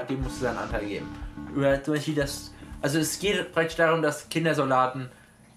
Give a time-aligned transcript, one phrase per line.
[0.00, 1.08] aber dem musst du seinen Anteil geben.
[1.54, 2.52] Über zum Beispiel das.
[2.82, 5.10] Also es geht praktisch darum, dass Kindersoldaten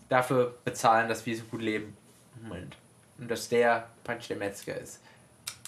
[0.09, 1.95] dafür bezahlen, dass wir so gut leben.
[2.41, 2.75] Moment.
[3.17, 4.99] Und dass der praktisch der Metzger ist.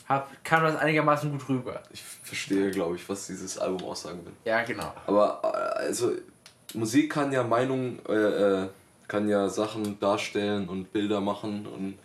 [0.08, 1.82] Hab, kam das einigermaßen gut rüber.
[1.92, 4.34] Ich verstehe, glaube ich, was dieses Album aussagen will.
[4.44, 4.94] Ja, genau.
[5.08, 6.12] Aber äh, also
[6.74, 8.68] Musik kann ja Meinungen, äh, äh,
[9.08, 11.98] kann ja Sachen darstellen und Bilder machen und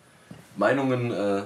[0.56, 1.42] Meinungen äh,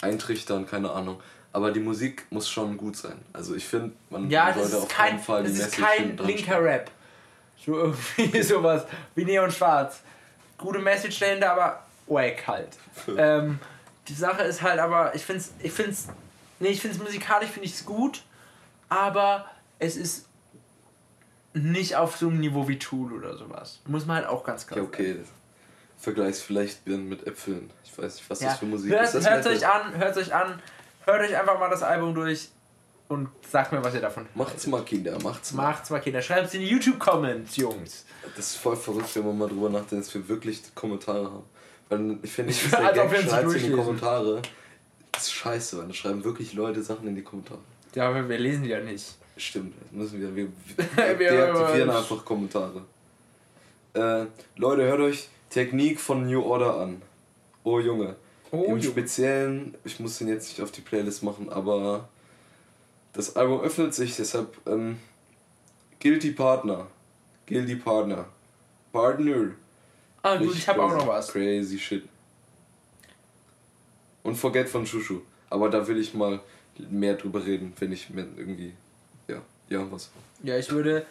[0.00, 1.20] eintrichtern, keine Ahnung.
[1.52, 3.18] Aber die Musik muss schon gut sein.
[3.32, 6.16] Also ich finde, man Ja, sollte auf kein, keinen Fall die das ist Message kein
[6.18, 6.62] linker.
[6.62, 6.90] Rap.
[7.64, 10.00] So irgendwie sowas wie Neon Schwarz.
[10.58, 12.76] Gute Message dahinter, aber wack halt.
[13.16, 13.58] ähm,
[14.06, 16.08] die Sache ist halt aber, ich find's, ich find's,
[16.60, 18.22] nee, ich find's musikalisch finde ich's gut,
[18.88, 19.46] aber
[19.78, 20.26] es ist
[21.54, 23.80] nicht auf so einem Niveau wie Tool oder sowas.
[23.86, 25.24] Muss man halt auch ganz klar Okay, okay.
[25.98, 27.70] Vergleichs vielleicht Birnen mit Äpfeln.
[27.84, 28.50] Ich weiß nicht, was Ja.
[28.50, 29.28] das für Musik Hört, ist.
[29.28, 30.60] Hört euch an, hört euch an,
[31.08, 32.48] hört euch einfach mal das Album durch
[33.08, 35.62] und sagt mir, was ihr davon Macht's mal, Kinder, macht's mal.
[35.64, 36.20] Macht's mal, Kinder.
[36.22, 38.04] Schreibt's in die YouTube-Comments, Jungs.
[38.36, 41.44] Das ist voll verrückt, wenn man mal drüber nachdenkt, dass wir wirklich Kommentare haben.
[41.88, 43.70] Weil ich finde, Ich dass der Gag wir uns schreibt in die.
[43.72, 44.42] Kommentare.
[45.12, 47.60] Das ist scheiße, weil da schreiben wirklich Leute Sachen in die Kommentare.
[47.94, 49.16] Ja, aber wir lesen die ja nicht.
[49.38, 50.36] Stimmt, das müssen wir.
[50.36, 50.48] Wir,
[50.96, 52.82] Wir- wir deaktivieren einfach Kommentare.
[53.94, 57.00] Äh, Leute, hört euch Technik von New Order an.
[57.64, 58.16] Oh Junge.
[58.50, 58.82] Oh, Im Junge.
[58.82, 62.08] Speziellen, ich muss den jetzt nicht auf die Playlist machen, aber
[63.12, 64.98] das Album öffnet sich, deshalb ähm,
[66.00, 66.86] Guilty Partner.
[67.46, 68.26] Guilty Partner.
[68.92, 69.50] Partner.
[70.22, 71.06] Ah, gut, Richtig ich habe auch crazy.
[71.06, 71.28] noch was.
[71.32, 72.08] Crazy shit.
[74.22, 75.20] Und Forget von Shushu.
[75.50, 76.40] Aber da will ich mal
[76.90, 78.74] mehr drüber reden, wenn ich mir irgendwie.
[79.26, 80.10] Ja, ja, was.
[80.42, 81.06] Ja, ich würde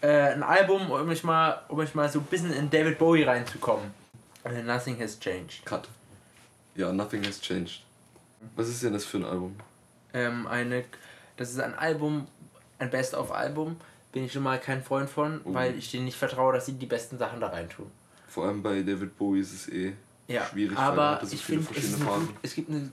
[0.00, 3.22] äh, ein Album, um mich mal, um mich mal so ein bisschen in David Bowie
[3.22, 3.90] reinzukommen.
[4.64, 5.64] Nothing has changed.
[5.64, 5.88] Cut.
[6.80, 7.82] Ja, Nothing has changed.
[8.56, 9.54] Was ist denn das für ein Album?
[10.14, 10.82] Ähm, eine,
[11.36, 12.26] das ist ein Album,
[12.78, 13.76] ein Best-of-Album.
[14.12, 15.52] Bin ich schon mal kein Freund von, Oh.
[15.52, 17.86] weil ich denen nicht vertraue, dass sie die besten Sachen da reintun.
[18.28, 19.92] Vor allem bei David Bowie ist es eh
[20.26, 22.90] Ja, schwierig, weil er aber so ich finde, es, verschiedene gut- es gibt eine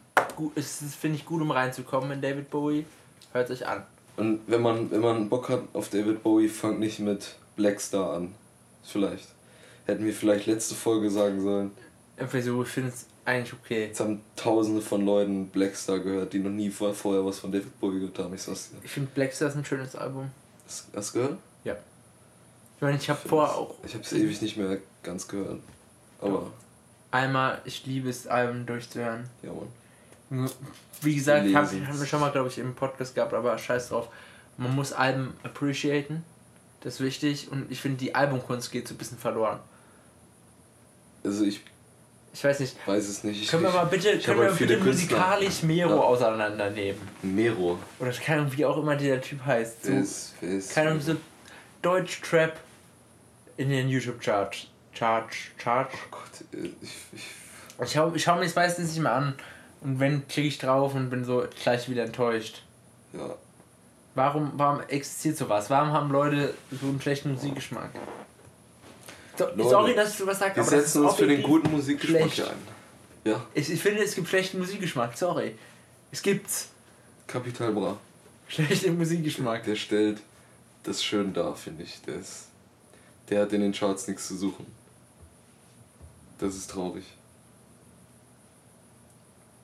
[0.55, 2.85] es ist, finde ich gut, um reinzukommen in David Bowie.
[3.31, 3.83] Hört sich an.
[4.17, 8.35] Und wenn man, wenn man Bock hat auf David Bowie, fangt nicht mit Blackstar an.
[8.83, 9.29] Vielleicht.
[9.85, 11.71] Hätten wir vielleicht letzte Folge sagen sollen.
[12.19, 13.85] So, ich finde es eigentlich okay.
[13.87, 17.79] Jetzt haben tausende von Leuten Blackstar gehört, die noch nie vor, vorher was von David
[17.79, 18.33] Bowie gehört haben.
[18.33, 18.77] Ich sag's dir.
[18.83, 20.31] Ich finde Blackstar ist ein schönes Album.
[20.65, 21.37] Hast, du gehört?
[22.77, 25.61] Ich meine, ich habe vorher auch Ich hab's ewig nicht mehr ganz gehört.
[26.21, 26.51] Aber,
[27.09, 29.27] einmal, ich liebe es, Alben durchzuhören.
[29.41, 29.51] ja,
[30.29, 30.49] Mann.
[31.01, 31.55] Wie gesagt, Lesen.
[31.57, 34.09] hab, haben wir schon mal, glaube ich, im Podcast gehabt, aber scheiß drauf.
[34.57, 36.23] Man muss Alben appreciaten.
[36.81, 37.51] Das ist wichtig.
[37.51, 39.59] Und ich finde, die Albumkunst geht so ein bisschen verloren.
[41.23, 41.61] Also ich
[42.37, 42.75] Ich weiß nicht.
[42.87, 43.41] weiß es nicht.
[43.41, 45.17] Ich, Können wir mal bitte, ich können wir halt viele bitte Künstler.
[45.17, 46.01] musikalisch Mero Ja.
[46.01, 47.01] auseinandernehmen?
[47.23, 47.79] Mero.
[47.99, 49.85] Oder keine Ahnung, wie auch immer dieser Typ heißt.
[49.85, 51.15] So, ist, ist keine Ahnung, so
[51.81, 52.53] Deutsch-Trap
[53.57, 54.67] in den YouTube-Charts.
[54.93, 55.89] Charge, Charge.
[55.93, 57.23] Oh Gott, äh, ich, ich,
[57.83, 59.33] Ich schau, ich schau mir das meistens nicht mehr an.
[59.81, 62.61] Und wenn, klicke ich drauf und bin so gleich wieder enttäuscht.
[63.13, 63.35] ja.
[64.15, 65.69] Warum, warum existiert sowas?
[65.69, 67.91] Warum haben Leute so einen schlechten Musikgeschmack?
[69.39, 72.31] Leute, sorry, dass ich sowas sage, Wir aber das setzen uns für den guten Musikgeschmack
[72.31, 72.49] schlecht.
[72.51, 72.57] ein.
[73.23, 75.55] Ja, Ich, ich finde, es gibt schlechten Musikgeschmack, sorry.
[76.11, 76.69] Es gibt's.
[77.27, 77.97] Capital Bra.
[78.47, 79.63] Schlechten Musikgeschmack.
[79.65, 80.21] Der stellt
[80.83, 82.01] das schön dar, finde ich.
[82.03, 82.45] Der, ist,
[83.29, 84.65] der hat in den Charts nichts zu suchen.
[86.39, 87.03] Das ist traurig.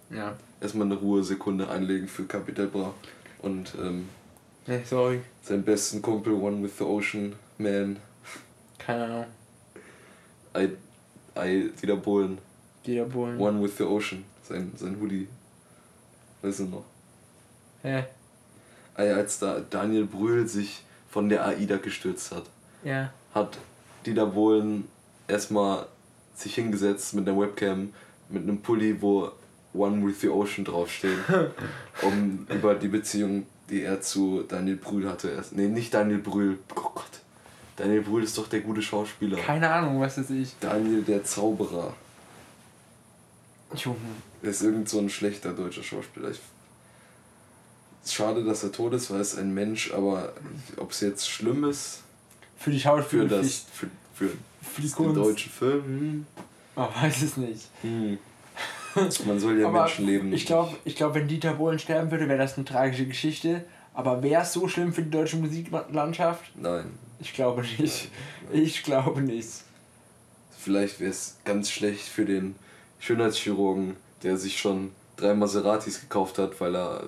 [0.10, 0.36] Ja.
[0.62, 2.94] Erstmal eine Ruhesekunde einlegen für Capital Bra.
[3.42, 4.10] Und ähm,
[4.68, 5.22] Nee, sorry.
[5.44, 7.98] seinen besten Kumpel One with the Ocean Man.
[8.78, 9.26] Keine Ahnung.
[10.56, 10.70] I,
[11.38, 12.38] I wiederholen.
[12.84, 13.38] Jeder Bullen.
[13.40, 14.24] One with the Ocean.
[14.44, 15.28] Sein, sein Hoodie.
[16.42, 16.84] Weißt du noch?
[17.82, 18.04] Hä?
[18.98, 22.44] Ey, Als da Daniel Brühl sich von der AIDA gestürzt hat,
[22.84, 23.12] Ja.
[23.34, 23.58] hat
[24.06, 24.88] Dieter Bohlen
[25.28, 25.88] erstmal
[26.36, 27.94] sich hingesetzt mit einer Webcam,
[28.30, 29.32] mit einem Pulli, wo
[29.74, 31.18] One with the Ocean draufsteht,
[32.02, 35.30] um über die Beziehung, die er zu Daniel Brühl hatte.
[35.30, 36.60] erst- Nee, nicht Daniel Brühl.
[36.76, 37.22] Oh Gott.
[37.76, 39.38] Daniel Brühl ist doch der gute Schauspieler.
[39.38, 40.56] Keine Ahnung, was ist.
[40.60, 41.94] Daniel der Zauberer.
[43.76, 43.98] Junge.
[44.44, 46.30] Er ist irgend so ein schlechter deutscher Schauspieler.
[46.30, 46.40] Ich
[48.04, 50.34] ist schade, dass er tot ist, weil es ein Mensch, aber
[50.78, 52.02] ob es jetzt schlimm ist
[52.58, 54.32] Für die Schauspieler, für, das, für, für
[54.62, 56.26] für die den deutschen Film, hm.
[56.76, 57.70] Man weiß es nicht.
[57.82, 58.18] Hm.
[59.26, 60.34] Man soll ja Menschenleben.
[60.34, 63.64] Ich glaube, ich glaub, wenn Dieter Bohlen sterben würde, wäre das eine tragische Geschichte.
[63.94, 66.52] Aber wäre es so schlimm für die deutsche Musiklandschaft?
[66.56, 66.86] Nein.
[67.20, 68.10] Ich glaube nicht.
[68.52, 69.50] Ich glaube nicht.
[70.58, 72.56] Vielleicht wäre es ganz schlecht für den
[73.00, 77.04] Schönheitschirurgen, der sich schon drei Maseratis gekauft hat, weil er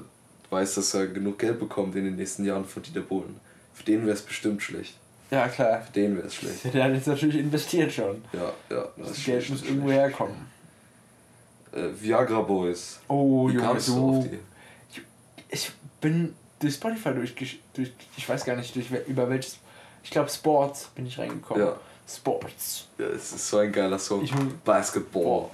[0.50, 3.40] weiß, dass er genug Geld bekommt in den nächsten Jahren von Dieter Bohlen.
[3.74, 4.96] Für den wäre es bestimmt schlecht.
[5.32, 5.82] Ja, klar.
[5.82, 6.74] Für den wäre es schlecht.
[6.74, 8.22] Der hat jetzt natürlich investiert schon.
[8.32, 8.88] Ja, ja.
[8.98, 10.36] Das, Das Geld muss irgendwo herkommen.
[11.72, 13.00] Äh, Viagra Boys.
[13.08, 15.02] Oh, Wie Junge, kamst du die?
[15.50, 17.36] Ich bin durch Spotify durch,
[17.74, 19.58] durch ich weiß gar nicht, durch, über welches.
[20.04, 21.66] Ich glaube, Sports bin ich reingekommen.
[21.66, 21.80] Ja.
[22.08, 22.88] Sports.
[22.98, 24.24] Ja, es ist so ein geiler Song.
[24.24, 24.32] Ich-
[24.64, 25.50] Basketball.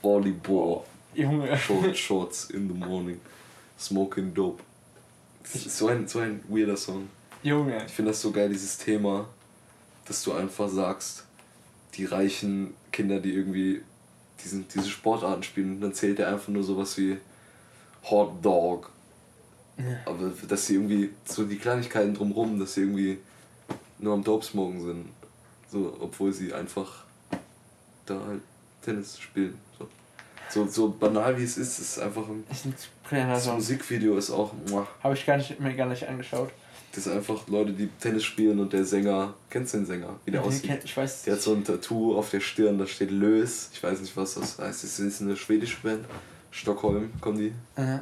[0.00, 0.82] Volleyball.
[1.14, 1.56] Junge.
[1.58, 3.20] Short Shorts in the morning.
[3.78, 4.62] Smoking dope.
[5.42, 7.08] Das ist so ein, so ein weirder Song.
[7.42, 7.84] Junge.
[7.86, 9.26] Ich finde das so geil, dieses Thema,
[10.04, 11.24] dass du einfach sagst,
[11.94, 13.82] die reichen Kinder, die irgendwie
[14.44, 17.18] diesen, diese Sportarten spielen, dann zählt er einfach nur sowas wie
[18.10, 18.90] Hot Dog.
[20.06, 23.18] Aber dass sie irgendwie so die Kleinigkeiten drumrum, dass sie irgendwie
[23.98, 25.08] nur am Dope smoken sind.
[25.70, 27.04] So, obwohl sie einfach
[28.06, 28.40] da halt
[28.82, 29.58] Tennis spielen.
[29.78, 29.86] So,
[30.50, 32.44] so, so banal wie es ist, ist einfach ein.
[32.48, 33.54] Das ist ein Das Song.
[33.56, 34.52] Musikvideo ist auch.
[35.02, 36.50] Habe ich gar nicht, mir gar nicht angeschaut.
[36.92, 39.34] Das ist einfach Leute, die Tennis spielen und der Sänger.
[39.50, 40.18] Kennst du den Sänger?
[40.24, 40.70] Wie der Den aussieht?
[40.70, 43.68] kenn- ich weiß Der hat so ein Tattoo auf der Stirn, da steht Lös.
[43.74, 44.84] Ich weiß nicht, was das heißt.
[44.84, 46.06] Es ist eine schwedische Band.
[46.50, 47.52] Stockholm kommen die.
[47.80, 47.98] Äh,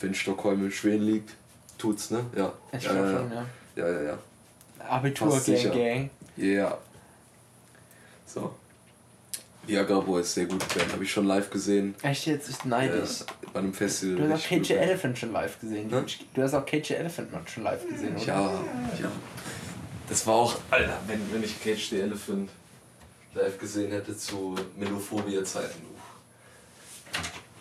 [0.00, 1.30] Wenn Stockholm in Schweden liegt,
[1.76, 2.24] tut's, ne?
[2.36, 2.52] Ja.
[2.72, 3.46] ich ja, ja, schon, ja.
[3.76, 4.18] ja, ja, ja.
[4.88, 5.70] Abitur Fast Gang sicher.
[5.74, 6.10] Gang.
[6.36, 6.78] Ja.
[8.26, 8.54] So.
[9.66, 10.92] Viagra Boys, sehr gute Band.
[10.92, 11.94] Habe ich schon live gesehen.
[12.02, 13.24] Echt jetzt ist Äh, neidisch.
[13.52, 14.26] bei einem Festival.
[14.26, 14.72] Du hast auch KJ.
[14.74, 15.88] Elephant schon live gesehen.
[15.90, 16.06] Ne?
[16.32, 18.24] Du hast auch KJ Elephant mal schon live gesehen, oder?
[18.24, 18.50] Ja,
[19.02, 19.12] ja.
[20.08, 22.48] Das war auch, Alter, wenn, wenn ich Cage the Elephant
[23.34, 25.82] live gesehen hätte zu Melophobia-Zeiten.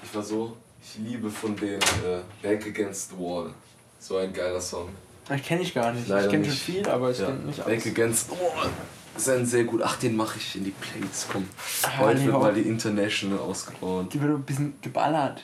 [0.01, 0.56] Ich war so,
[0.95, 3.54] ich liebe von denen äh, Back Against the Wall.
[4.00, 4.89] So ein geiler Song.
[5.34, 6.07] Ich kenne ich gar nicht.
[6.07, 6.63] Leider ich kenne schon nicht.
[6.63, 7.25] viel, aber ich Ja.
[7.28, 7.88] kenne nicht Back alles.
[7.88, 8.69] Against the Wall.
[9.16, 9.81] Ist ein sehr gut.
[9.84, 11.28] Ach, den mache ich in die Playlist.
[11.31, 11.48] Komm.
[11.84, 14.13] Ah, Heute wird mal die International ausgebaut.
[14.13, 15.44] Die wird ein bisschen geballert.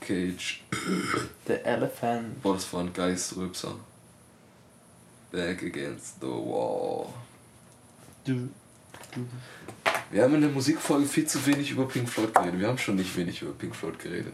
[0.00, 0.62] Cage.
[1.46, 2.42] The Elephant.
[2.42, 3.74] Boah, das war ein Geiströpser.
[5.30, 7.06] Back Against the Wall.
[8.24, 8.48] Du.
[9.14, 9.20] du.
[10.10, 12.58] Wir haben in der Musikfolge viel zu wenig über Pink Floyd geredet.
[12.58, 14.32] Wir haben schon nicht wenig über Pink Floyd geredet.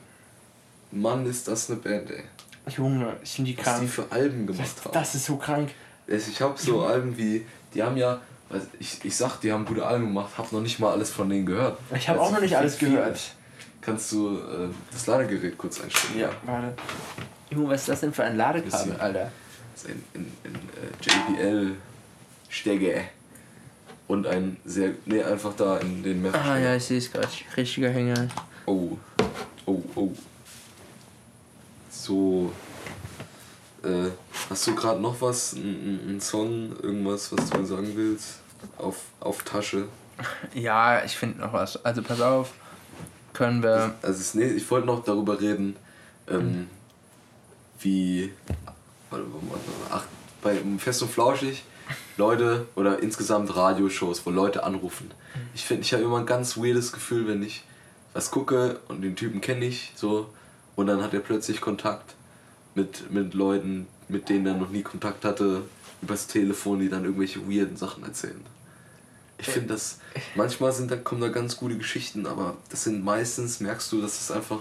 [0.90, 2.22] Mann, ist das eine Band, ey.
[2.76, 3.88] Junge, ich finde die Was die krank.
[3.90, 4.92] für Alben Das, gemacht haben.
[4.92, 5.70] das ist so krank.
[6.08, 7.44] Ich habe so Alben wie,
[7.74, 8.20] die haben ja,
[8.78, 11.46] ich, ich sag, die haben gute Alben gemacht, hab noch nicht mal alles von denen
[11.46, 11.78] gehört.
[11.94, 13.18] Ich habe auch noch nicht alles gehört.
[13.80, 16.18] Kannst du äh, das Ladegerät kurz einstellen?
[16.18, 16.74] Ja, warte.
[17.50, 18.96] Junge, was ist das denn für ein Ladekabel.
[18.96, 19.30] Alter?
[19.74, 21.70] Das ist ein, ein, ein äh,
[22.48, 23.02] JBL-Stege.
[24.08, 26.34] Und ein sehr, nee, einfach da in den Map.
[26.34, 27.26] Ah ja, ich sehe es gerade.
[27.56, 28.28] Richtiger Hänger.
[28.66, 28.96] Oh,
[29.66, 30.10] oh, oh.
[32.06, 32.53] So.
[33.82, 34.11] Äh,
[34.49, 35.55] hast du gerade noch was?
[35.55, 38.38] Ein, Song, irgendwas, was du mir sagen willst?
[38.79, 39.88] Auf, auf Tasche.
[40.55, 41.85] Ja, ich finde noch was.
[41.85, 42.53] Also pass auf.
[43.32, 43.94] Können wir.
[44.03, 45.77] Also nee, ich wollte noch darüber reden,
[46.29, 46.69] ähm,
[47.81, 48.32] wie.
[49.10, 50.05] Warte, warte, warte, ach,
[50.43, 51.65] bei Fest und Flauschig
[52.17, 55.10] Leute oder insgesamt Radioshows, wo Leute anrufen.
[55.55, 57.65] Ich finde, ich habe immer ein ganz weirdes Gefühl, wenn ich
[58.15, 60.31] was gucke und den Typen kenne ich so
[60.76, 62.14] und dann hat er plötzlich Kontakt
[62.74, 65.62] mit, mit Leuten, mit denen er noch nie Kontakt hatte,
[66.02, 68.40] übers Telefon, die dann irgendwelche weirden Sachen erzählen.
[69.38, 69.98] Ich finde das,
[70.34, 74.18] manchmal sind da, kommen da ganz gute Geschichten, aber das sind meistens, merkst du, dass
[74.20, 74.60] es einfach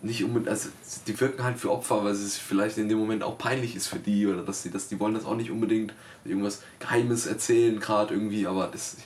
[0.00, 0.68] nicht unbedingt, also
[1.06, 3.98] die wirken halt für Opfer, weil es vielleicht in dem Moment auch peinlich ist für
[3.98, 5.92] die oder dass sie das, die wollen das auch nicht unbedingt
[6.24, 8.96] irgendwas Geheimes erzählen gerade irgendwie, aber das,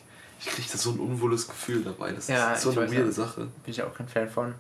[0.41, 2.13] ich kriege da so ein unwohles Gefühl dabei.
[2.13, 3.13] Das Ja, ist so eine weirde.
[3.13, 3.43] Sache.
[3.65, 4.55] Bin ich auch kein Fan von.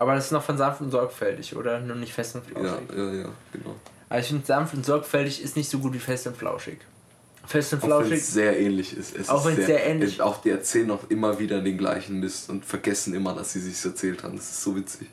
[0.00, 1.78] Aber das ist noch von sanft und sorgfältig, oder?
[1.78, 2.88] Nur nicht fest und Ja, flauschig.
[2.96, 3.76] ja, ja, genau.
[4.08, 6.78] Also ich finde sanft und sorgfältig ist nicht so gut wie fest und flauschig.
[7.46, 8.12] Fest und Auch wenn flauschig.
[8.18, 9.14] es sehr ähnlich ist.
[9.16, 12.18] Es Auch ist wenn's sehr ähnlich- es- Auch die erzählen auch immer wieder den gleichen
[12.18, 14.36] Mist und vergessen immer, dass sie sich erzählt haben.
[14.36, 15.08] Das ist so witzig.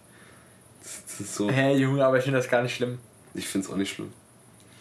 [0.82, 2.98] Das ist so, Hä, Junge, aber ich finde das gar nicht schlimm.
[3.34, 4.12] ich finde es auch nicht schlimm.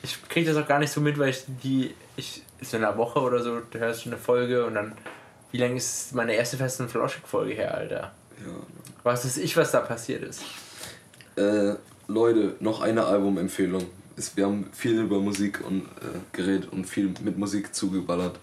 [0.02, 1.94] Ich kriege das auch gar nicht so mit, weil ich die.
[2.16, 4.92] Ich, so in einer Woche oder so, du hörst schon eine Folge und dann.
[5.50, 8.12] Wie lange ist meine erste Fest und Flauschig-Folge her, Alter?
[8.44, 8.52] Ja.
[9.02, 10.42] Was ist ich, was da passiert ist?
[11.36, 11.74] Äh,
[12.08, 13.84] Leute, noch eine Albumempfehlung.
[14.34, 18.38] Wir haben viel über Musik und äh, geredet und viel mit Musik zugeballert.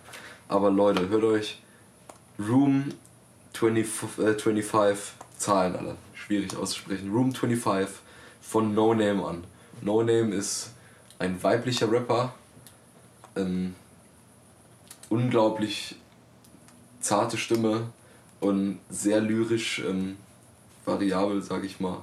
[0.48, 1.62] Aber Leute, hört euch
[2.40, 2.94] Room
[3.54, 3.86] 20,
[4.20, 5.96] äh, 25 Zahlen alle.
[6.14, 7.12] Schwierig auszusprechen.
[7.12, 7.90] Room 25
[8.42, 9.44] von No Name an.
[9.82, 10.72] No Name ist
[11.20, 12.34] ein weiblicher Rapper,
[13.36, 13.76] ähm,
[15.10, 15.96] unglaublich
[17.00, 17.88] zarte Stimme
[18.44, 20.18] und sehr lyrisch ähm,
[20.86, 22.02] variabel, sag ich mal.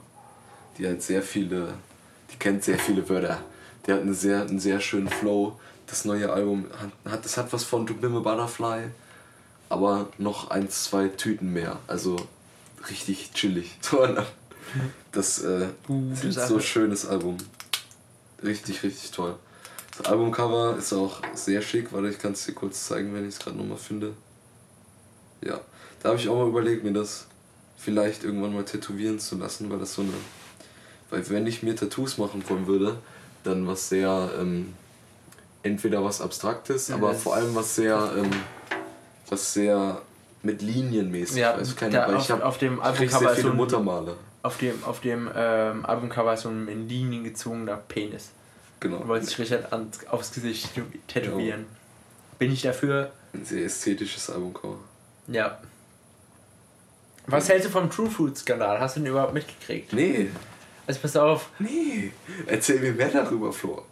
[0.79, 1.75] Die hat sehr viele,
[2.33, 3.43] die kennt sehr viele Wörter.
[3.87, 5.59] Die hat eine sehr, einen sehr schönen Flow.
[5.87, 6.67] Das neue Album
[7.05, 8.85] hat, das hat was von To Bim a Butterfly,
[9.69, 11.79] aber noch ein, zwei Tüten mehr.
[11.87, 12.17] Also
[12.89, 13.79] richtig chillig.
[15.11, 15.67] Das äh,
[16.23, 17.39] ist so ein schönes Album.
[18.45, 19.35] Richtig, richtig toll.
[19.99, 21.93] Das Albumcover ist auch sehr schick.
[21.93, 24.15] Warte, ich kann es dir kurz zeigen, wenn ich es gerade nochmal finde.
[25.43, 25.61] Ja,
[26.03, 27.27] da habe ich auch mal überlegt, mir das
[27.77, 30.13] vielleicht irgendwann mal tätowieren zu lassen, weil das so eine.
[31.11, 32.99] Weil wenn ich mir Tattoos machen wollen würde,
[33.45, 34.31] dann was sehr.
[34.39, 34.75] Ähm,
[35.63, 38.13] entweder was Abstraktes, ja, aber vor allem was sehr.
[38.17, 38.31] Ähm,
[39.29, 40.03] was sehr
[40.43, 41.37] mit Linien mäßig.
[41.37, 44.17] Ja, also keine, weil auf, ich habe auf dem Albumcover viele so Muttermale.
[44.43, 48.31] Auf dem, auf dem ähm, Albumcover ist so ein in Linien gezogener Penis.
[48.81, 48.99] Genau.
[48.99, 50.71] Du wolltest Richard ans, aufs Gesicht
[51.07, 51.61] tätowieren.
[51.61, 52.39] Genau.
[52.39, 53.13] Bin ich dafür?
[53.35, 54.79] Ein sehr ästhetisches Albumcover.
[55.29, 55.59] Ja.
[57.31, 58.81] Was hältst du vom True Food Skandal?
[58.81, 59.93] Hast du den überhaupt mitgekriegt?
[59.93, 60.31] Nee.
[60.87, 61.51] Also pass auf.
[61.59, 62.13] Nee.
[62.47, 63.85] Erzähl mir mehr darüber, Flo.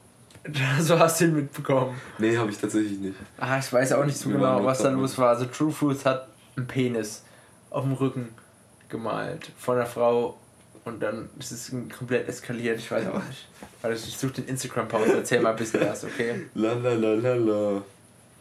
[0.81, 2.01] so hast du ihn mitbekommen.
[2.19, 3.17] Nee, habe ich tatsächlich nicht.
[3.39, 5.31] Ah, ich weiß auch nicht so genau, was da los war.
[5.31, 7.23] Also True Foods hat einen Penis
[7.71, 8.29] auf dem Rücken
[8.89, 10.39] gemalt von der Frau
[10.85, 12.79] und dann ist es komplett eskaliert.
[12.79, 13.47] Ich weiß auch nicht.
[13.83, 16.47] Also ich suche den Instagram-Post, erzähl mal ein bisschen was, okay?
[16.55, 17.83] La la la la la.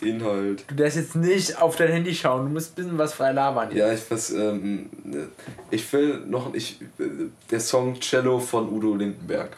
[0.01, 0.65] Inhalt.
[0.67, 3.75] Du darfst jetzt nicht auf dein Handy schauen, du musst ein bisschen was frei labern.
[3.75, 4.89] Ja, ich was, ähm,
[5.71, 6.79] ich will noch, ich,
[7.49, 9.57] der Song Cello von Udo Lindenberg.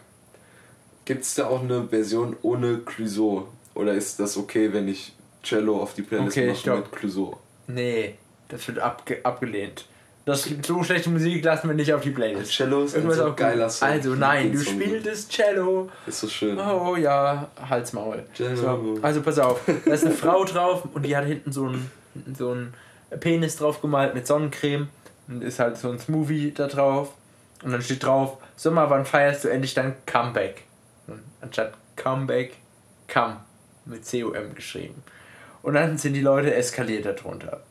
[1.05, 3.47] Gibt es da auch eine Version ohne Clouseau?
[3.73, 7.37] Oder ist das okay, wenn ich Cello auf die Playlist okay, mache mit Clouseau?
[7.67, 8.15] Nee,
[8.47, 9.85] das wird abge abgelehnt.
[10.29, 12.51] Das so schlechte Musik lassen wir nicht auf die Playlist.
[12.51, 13.87] Cello ist Irgendwas so geiler Song.
[13.87, 15.89] Also nein, du spielst Cello.
[16.05, 16.59] Ist so schön.
[16.59, 18.23] Oh ja, Halsmaul.
[18.33, 21.89] So, also pass auf, da ist eine Frau drauf und die hat hinten so einen
[22.37, 22.73] so einen
[23.19, 24.89] Penis drauf gemalt mit Sonnencreme
[25.27, 27.13] und ist halt so ein Smoothie da drauf
[27.63, 30.63] und dann steht drauf, Sommer, wann feierst du endlich dein Comeback?
[31.07, 32.55] Und anstatt Comeback,
[33.11, 33.37] Come
[33.85, 35.01] mit C-O-M geschrieben.
[35.61, 37.61] Und dann sind die Leute eskaliert darunter.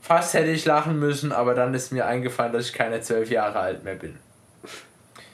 [0.00, 3.58] Fast hätte ich lachen müssen, aber dann ist mir eingefallen, dass ich keine zwölf Jahre
[3.58, 4.16] alt mehr bin.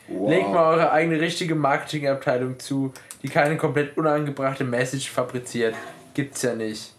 [0.09, 0.31] Wow.
[0.31, 2.93] Legt mal eure eigene richtige Marketingabteilung zu,
[3.23, 5.75] die keine komplett unangebrachte Message fabriziert.
[6.13, 6.93] Gibt's ja nicht.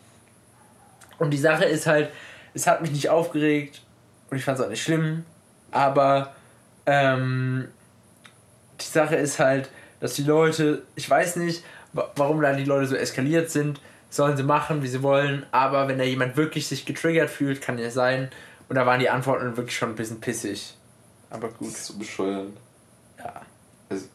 [1.17, 2.09] Und die Sache ist halt,
[2.53, 3.81] es hat mich nicht aufgeregt
[4.29, 5.23] und ich fand es auch nicht schlimm,
[5.71, 6.33] aber
[6.85, 7.67] ähm,
[8.79, 9.69] die Sache ist halt,
[9.99, 13.79] dass die Leute, ich weiß nicht, warum da die Leute so eskaliert sind,
[14.15, 17.77] sollen sie machen, wie sie wollen, aber wenn da jemand wirklich sich getriggert fühlt, kann
[17.77, 18.29] ja sein.
[18.69, 20.75] Und da waren die Antworten wirklich schon ein bisschen pissig.
[21.29, 21.67] Aber gut.
[21.67, 22.53] Das ist so bescheuern.
[23.17, 23.41] Ja.
[23.89, 24.05] Also,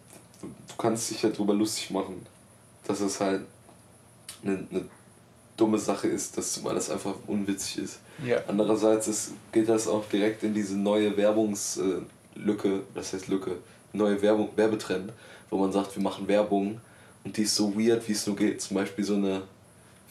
[0.42, 2.26] du kannst dich ja drüber lustig machen,
[2.84, 3.42] dass es halt
[4.42, 4.84] eine, eine
[5.56, 8.00] dumme Sache ist, dass, weil das einfach unwitzig ist.
[8.24, 8.38] Ja.
[8.48, 13.56] Andererseits ist, geht das auch direkt in diese neue Werbungslücke, das heißt Lücke,
[13.92, 15.12] neue Werbung, Werbetrend,
[15.50, 16.80] wo man sagt, wir machen Werbung
[17.24, 18.62] und die ist so weird, wie es nur geht.
[18.62, 19.42] Zum Beispiel so eine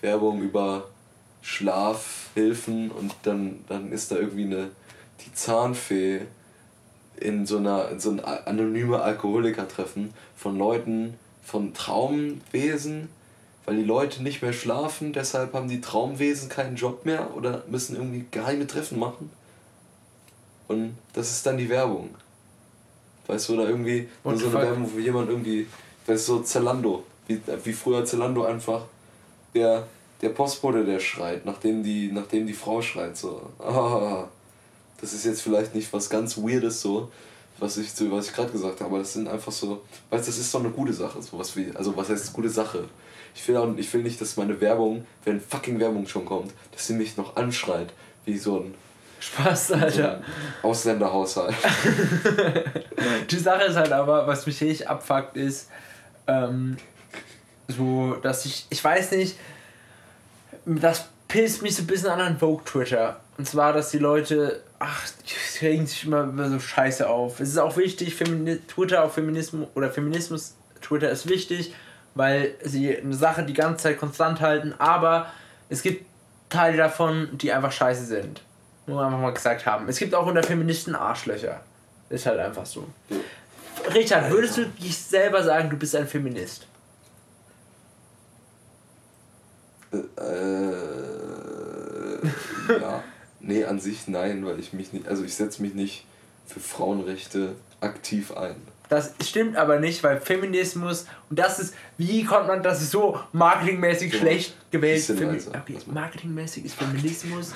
[0.01, 0.85] Werbung über
[1.41, 4.69] Schlafhilfen und dann, dann ist da irgendwie eine
[5.25, 6.21] die Zahnfee
[7.17, 13.09] in so einer in so ein anonyme Alkoholikertreffen von Leuten von Traumwesen,
[13.65, 17.95] weil die Leute nicht mehr schlafen, deshalb haben die Traumwesen keinen Job mehr oder müssen
[17.95, 19.31] irgendwie geheime Treffen machen.
[20.67, 22.09] Und das ist dann die Werbung.
[23.27, 25.67] Weißt du, oder irgendwie so eine Werbung, wo jemand irgendwie,
[26.05, 28.83] weißt du, so Zalando, wie, wie früher Zalando einfach
[29.53, 29.87] der,
[30.21, 34.27] der Postbote, der schreit, nachdem die, nachdem die Frau schreit, so, ah,
[35.01, 37.11] das ist jetzt vielleicht nicht was ganz Weirdes so,
[37.59, 40.39] was ich, was ich gerade gesagt habe, aber das sind einfach so, weißt du, das
[40.39, 42.85] ist doch eine gute Sache, sowas wie, also was heißt gute Sache?
[43.35, 46.87] Ich will, auch, ich will nicht, dass meine Werbung, wenn fucking Werbung schon kommt, dass
[46.87, 47.93] sie mich noch anschreit,
[48.25, 48.73] wie so ein
[49.19, 50.21] Spaß, Alter.
[50.61, 51.55] So Ausländerhaushalt.
[53.29, 55.69] Die Sache ist halt aber, was mich richtig abfuckt, ist,
[56.27, 56.77] ähm,
[57.69, 59.37] so, dass ich, ich weiß nicht,
[60.65, 63.19] das pisst mich so ein bisschen an an Vogue Twitter.
[63.37, 65.07] Und zwar, dass die Leute, ach,
[65.61, 67.39] die regen sich immer so scheiße auf.
[67.39, 71.73] Es ist auch wichtig, Femini Twitter auf Feminismus oder Feminismus, Twitter ist wichtig,
[72.15, 75.27] weil sie eine Sache die ganze Zeit konstant halten, aber
[75.69, 76.05] es gibt
[76.49, 78.41] Teile davon, die einfach scheiße sind.
[78.87, 79.87] Nur einfach mal gesagt haben.
[79.87, 81.61] Es gibt auch unter Feministen Arschlöcher.
[82.09, 82.87] Ist halt einfach so.
[83.93, 86.65] Richard, würdest du dich selber sagen, du bist ein Feminist?
[92.21, 92.27] Äh,
[92.81, 93.03] ja.
[93.41, 96.05] Nee, an sich nein, weil ich mich nicht, also ich setze mich nicht
[96.45, 98.55] für Frauenrechte aktiv ein.
[98.89, 103.19] Das stimmt aber nicht, weil Feminismus, und das ist, wie kommt man, das ist so
[103.33, 104.19] marketingmäßig Ja.
[104.19, 105.01] schlecht gewählt.
[105.03, 105.51] Femi leiser.
[105.55, 107.53] okay, marketingmäßig ist Feminismus,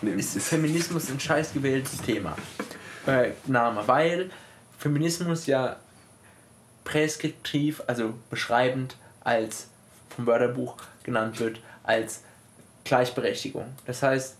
[0.00, 2.36] Nee, ist ist- Feminismus ein scheiß gewähltes Thema.
[3.06, 4.30] Äh, Name, weil
[4.78, 5.76] Feminismus ja
[6.84, 9.68] präskriptiv, also beschreibend als
[10.14, 12.22] vom Wörterbuch genannt wird, als
[12.84, 13.66] Gleichberechtigung.
[13.86, 14.36] Das heißt,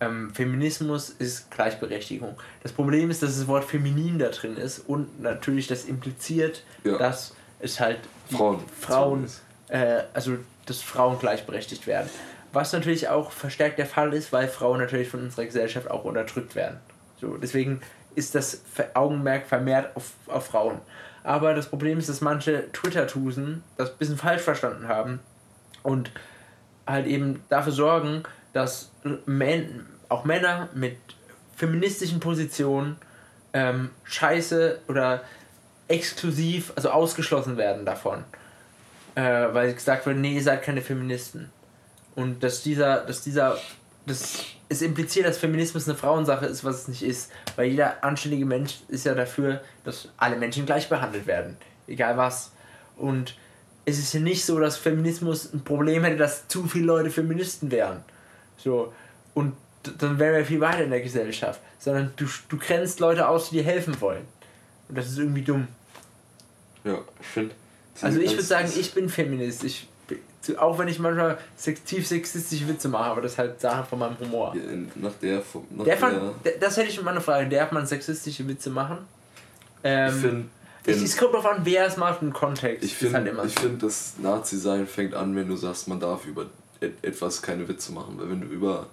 [0.00, 2.36] ähm, Feminismus ist Gleichberechtigung.
[2.62, 6.96] Das Problem ist, dass das Wort feminin da drin ist und natürlich das impliziert, Ja.
[6.98, 7.98] dass es halt
[8.30, 8.60] Frauen.
[8.80, 9.30] Frauen
[9.68, 12.08] äh, also dass Frauen gleichberechtigt werden.
[12.52, 16.54] Was natürlich auch verstärkt der Fall ist, weil Frauen natürlich von unserer Gesellschaft auch unterdrückt
[16.54, 16.78] werden.
[17.20, 17.80] So, deswegen
[18.14, 18.62] ist das
[18.94, 20.80] Augenmerk vermehrt auf, auf Frauen.
[21.22, 25.20] Aber das Problem ist, dass manche Twitter-Tusen das ein bisschen falsch verstanden haben
[25.82, 26.10] und
[26.86, 28.22] halt eben dafür sorgen,
[28.52, 28.90] dass
[29.26, 30.96] Män auch Männer mit
[31.56, 32.96] feministischen Positionen
[33.52, 35.22] ähm, scheiße oder
[35.88, 38.24] exklusiv, also ausgeschlossen werden davon.
[39.14, 39.22] Äh,
[39.52, 41.50] weil gesagt wird, nee, ihr seid keine Feministen.
[42.14, 43.58] Und dass dieser, dass dieser,
[44.06, 47.32] das es impliziert, dass Feminismus eine Frauensache ist, was es nicht ist.
[47.56, 51.56] Weil jeder anständige Mensch ist ja dafür, dass alle Menschen gleich behandelt werden.
[51.88, 52.52] Egal was.
[52.96, 53.34] Und
[53.90, 57.70] es ist ja nicht so, dass Feminismus ein Problem hätte, dass zu viele Leute Feministen
[57.70, 58.02] wären.
[58.56, 58.92] So.
[59.34, 59.54] Und
[59.98, 61.60] dann wären wir viel weiter in der Gesellschaft.
[61.78, 64.24] Sondern du, du grenzt Leute aus, die dir helfen wollen.
[64.88, 65.66] Und das ist irgendwie dumm.
[66.84, 67.54] Ja, ich finde.
[68.02, 69.64] Also ich würde sagen, ich bin Feminist.
[69.64, 69.88] Ich,
[70.58, 73.98] auch wenn ich manchmal sex- tief sexistische Witze mache, aber das ist halt Sache von
[73.98, 74.54] meinem Humor.
[74.96, 75.42] Nach der.
[75.70, 77.48] Nach der man, d- das hätte ich mal eine Frage.
[77.48, 78.98] Darf man sexistische Witze machen?
[79.84, 80.44] Ähm, ich finde.
[80.86, 82.84] Es, kommt darauf an, wer es macht im Kontext.
[82.84, 86.46] Ich finde, halt ich find, das Nazi-Sein fängt an, wenn du sagst, man darf über
[86.80, 88.18] et etwas keine Witze machen.
[88.18, 88.86] Weil wenn du über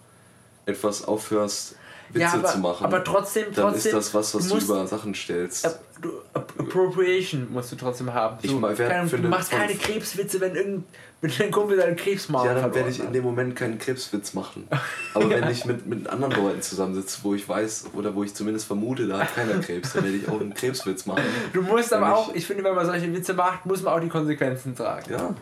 [0.65, 1.75] etwas aufhörst,
[2.09, 4.87] Witze Ja, aber- zu machen, aber trotzdem- dann trotzdem, ist das was, was du über
[4.87, 5.65] Sachen stellst.
[5.65, 8.37] App- du, App- Appropriation musst du trotzdem haben.
[8.41, 10.83] Ich So, mal- wer keine, du machst keine Krebswitze, wenn irgendein
[11.19, 14.67] wenn dein Kumpel seinen Krebsmagen ja, dann werde ich in dem Moment keinen Krebswitz machen.
[15.15, 18.67] Aber wenn ich mit, mit anderen Leuten zusammensitze, wo ich weiß oder wo ich zumindest
[18.67, 21.23] vermute, da hat keiner Krebs, dann werde ich auch einen Krebswitz machen.
[21.53, 23.99] Du musst aber ich- auch, ich finde, wenn man solche Witze macht, muss man auch
[23.99, 25.11] die Konsequenzen tragen.
[25.11, 25.33] Ja,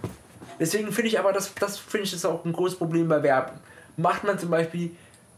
[0.62, 3.58] Deswegen finde ich aber, das, das finde ich ist auch ein großes Problem bei Werbung.
[3.98, 4.92] Macht man zum Beispiel,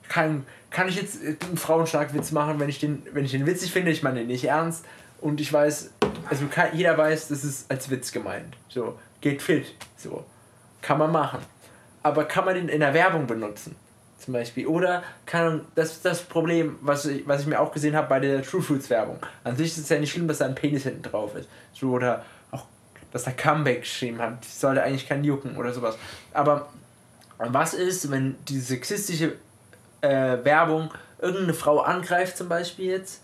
[0.09, 3.71] kann, kann ich jetzt äh, einen Frauenschlagwitz machen, wenn ich, den, wenn ich den witzig
[3.71, 4.85] finde, ich meine den nicht ernst
[5.21, 5.91] und ich weiß,
[6.29, 8.55] also kann, jeder weiß, das ist als Witz gemeint.
[8.69, 9.73] So, geht fit.
[9.95, 10.25] So,
[10.81, 11.39] kann man machen.
[12.03, 13.75] Aber kann man den in der Werbung benutzen?
[14.19, 14.67] Zum Beispiel.
[14.67, 18.19] Oder kann das ist das Problem, was ich, was ich mir auch gesehen habe bei
[18.19, 19.19] der True Fruits Werbung.
[19.43, 21.47] An sich ist es ja nicht schlimm, dass da ein Penis hinten drauf ist.
[21.73, 22.65] So, oder auch,
[23.11, 24.41] dass da Comeback geschrieben hat.
[24.41, 25.97] Das sollte eigentlich kein jucken oder sowas.
[26.33, 26.69] Aber
[27.37, 29.33] was ist, wenn die sexistische
[30.01, 33.21] äh, Werbung irgendeine Frau angreift, zum Beispiel jetzt,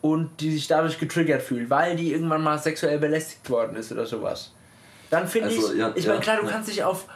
[0.00, 4.06] und die sich dadurch getriggert fühlt, weil die irgendwann mal sexuell belästigt worden ist oder
[4.06, 4.52] sowas?
[5.10, 6.52] Dann finde Also, ich, ja, ich meine, klar, du ja.
[6.52, 7.06] kannst dich auf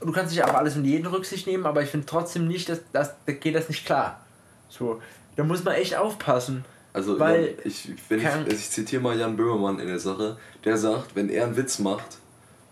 [0.00, 2.80] du kannst dich auf alles und jeden Rücksicht nehmen, aber ich finde trotzdem nicht, dass,
[2.92, 4.20] dass da geht das nicht klar.
[4.68, 5.00] So,
[5.36, 6.64] da muss man echt aufpassen.
[6.92, 11.14] Also, Weil- ich, wenn ich, ich zitiere mal Jan Böhmermann in der Sache, der sagt,
[11.14, 12.18] wenn er einen Witz macht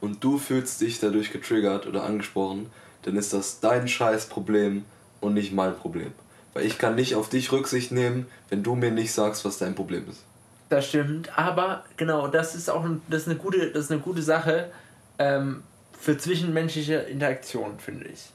[0.00, 2.70] und du fühlst dich dadurch getriggert oder angesprochen,
[3.02, 4.84] dann ist das dein scheiß Problem
[5.20, 6.12] und nicht mein Problem.
[6.54, 9.74] Weil ich kann nicht auf dich Rücksicht nehmen, wenn du mir nicht sagst, was dein
[9.74, 10.24] Problem ist.
[10.68, 14.22] Das stimmt, aber genau, das ist auch das ist eine gute, das ist eine gute
[14.22, 14.70] Sache
[15.18, 15.62] ähm,
[15.98, 18.30] für zwischenmenschliche Interaktion, finde ich.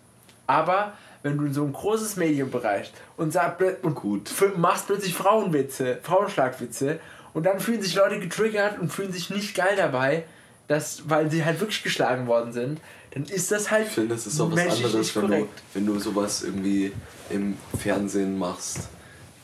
[0.47, 0.93] Aber
[1.23, 4.31] wenn du in so ein großes Medium bereichst und, sag, und Gut.
[4.57, 6.99] machst plötzlich Frauenwitze, Frauenschlagwitze
[7.33, 10.25] und dann fühlen sich Leute getriggert und fühlen sich nicht geil dabei,
[10.67, 12.79] dass, weil sie halt wirklich geschlagen worden sind,
[13.15, 15.99] dann ist das halt Ich finde, das ist auch was anderes, wenn du, wenn du
[15.99, 16.91] sowas irgendwie
[17.29, 18.89] im Fernsehen machst.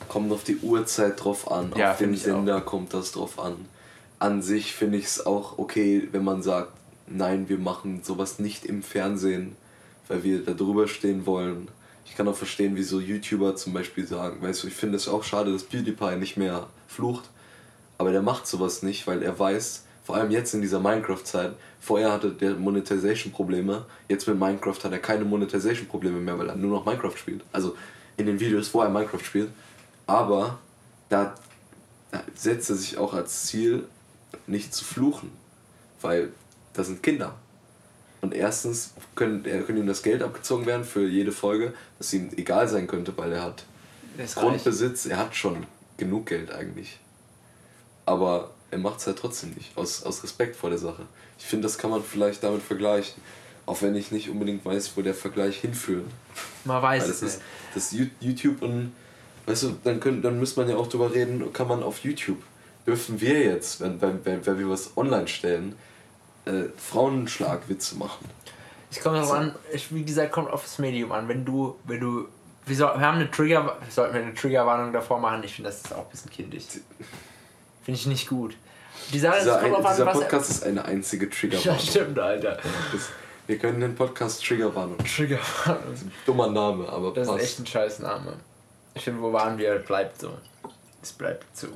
[0.08, 3.56] Kommt auf die Uhrzeit drauf an, Ja, auf den Sender kommt das drauf an.
[4.18, 6.72] An sich finde ich es auch okay, wenn man sagt,
[7.06, 9.56] nein, wir machen sowas nicht im Fernsehen,
[10.06, 11.68] weil wir da drüber stehen wollen.
[12.04, 15.24] Ich kann auch verstehen, wieso YouTuber zum Beispiel sagen, weißt du, ich finde es auch
[15.24, 17.30] schade, dass PewDiePie nicht mehr flucht,
[17.96, 22.12] aber der macht sowas nicht, weil er weiß, vor allem jetzt in dieser Minecraft-Zeit, vorher
[22.12, 26.86] hatte der Monetization-Probleme, jetzt mit Minecraft hat er keine Monetization-Probleme mehr, weil er nur noch
[26.86, 27.42] Minecraft spielt.
[27.52, 27.76] Also
[28.16, 29.50] in den Videos, wo er Minecraft spielt.
[30.06, 30.60] Aber
[31.08, 31.34] da,
[32.12, 33.84] da setzt er sich auch als Ziel,
[34.46, 35.32] nicht zu fluchen,
[36.00, 36.32] weil
[36.72, 37.34] das sind Kinder.
[38.20, 42.68] Und erstens können, können ihm das Geld abgezogen werden für jede Folge, das ihm egal
[42.68, 43.64] sein könnte, weil er hat.
[44.36, 45.66] Grundbesitz, er hat schon
[45.96, 47.00] genug Geld eigentlich.
[48.06, 51.06] Aber er macht es halt trotzdem nicht, aus, aus Respekt vor der Sache.
[51.38, 53.22] Ich finde, das kann man vielleicht damit vergleichen.
[53.64, 56.06] Auch wenn ich nicht unbedingt weiß, wo der Vergleich hinführt.
[56.64, 57.38] Man weiß es nicht.
[57.74, 58.92] das YouTube und
[59.46, 62.42] weißt du, dann können, dann müsste man ja auch drüber reden, kann man auf YouTube
[62.86, 65.76] dürfen wir jetzt, wenn, wenn, wenn, wenn wir was online stellen,
[66.44, 68.28] äh, Frauenschlagwitze machen.
[68.90, 71.28] Ich komme darauf an, ich, wie gesagt, kommt auf das Medium an.
[71.28, 72.28] Wenn du, wenn du,
[72.66, 75.42] wir, soll, wir haben eine Trigger, sollten wir eine Triggerwarnung davor machen.
[75.44, 76.64] Ich finde, das ist auch ein bisschen kindisch.
[77.84, 78.54] Finde ich nicht gut.
[79.12, 81.30] Die Sache ist, Dieser, es kommt ein, dieser an, was Podcast ist eine einzige Ja,
[81.32, 81.80] Triggerwarnung.
[81.80, 82.58] stimmt, Alter.
[82.92, 83.10] Das-
[83.46, 84.98] Wir können den Podcast Triggerwarnung.
[84.98, 85.94] Triggerwarnung.
[86.26, 87.44] Dummer Name, aber Das ist passt.
[87.44, 88.34] echt ein Scheißname.
[88.94, 89.74] Ich finde, wo waren wir?
[89.80, 90.30] Bleibt so.
[91.02, 91.68] Es bleibt so.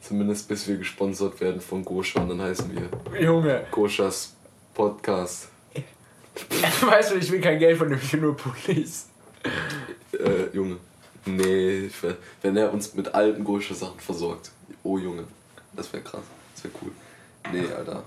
[0.00, 4.34] Zumindest bis wir gesponsert werden von Goscha und dann heißen wir Junge, Goschas
[4.72, 5.48] Podcast.
[6.80, 9.08] weißt du, ich will kein Geld von dem, ich will nur Pullis.
[10.12, 10.76] Äh, Junge.
[11.26, 11.90] Nee,
[12.40, 14.50] wenn er uns mit alten Goscha-Sachen versorgt.
[14.82, 15.24] Oh Junge.
[15.74, 16.22] Das wäre krass.
[16.54, 16.92] Das wäre cool.
[17.52, 18.02] Nee, Alter.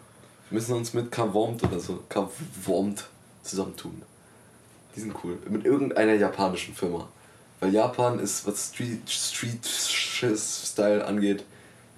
[0.50, 2.04] Wir müssen uns mit Kawormt oder so.
[2.10, 3.06] Kawormt
[3.44, 4.02] zusammentun.
[4.96, 5.38] Die sind cool.
[5.50, 7.08] Mit irgendeiner japanischen Firma.
[7.60, 11.44] Weil Japan ist, was Street, Street Style angeht,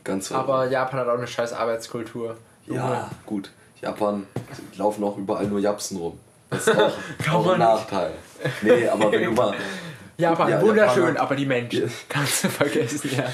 [0.04, 2.38] ganz weit Aber Japan hat auch eine scheiß Arbeitskultur.
[2.68, 2.80] Junge.
[2.80, 3.52] Ja, gut.
[3.82, 4.26] Japan
[4.78, 6.18] laufen auch überall nur Japsen rum.
[6.50, 6.76] Das ist
[7.32, 7.60] auch, ein.
[7.60, 8.14] Nachteil.
[8.62, 9.56] Nee, aber wenn du mal
[10.18, 11.84] Japan, Ja, wunderschön, Japaner- aber die Menschen.
[11.84, 11.90] Ja.
[12.08, 13.26] Kannst du vergessen, ja.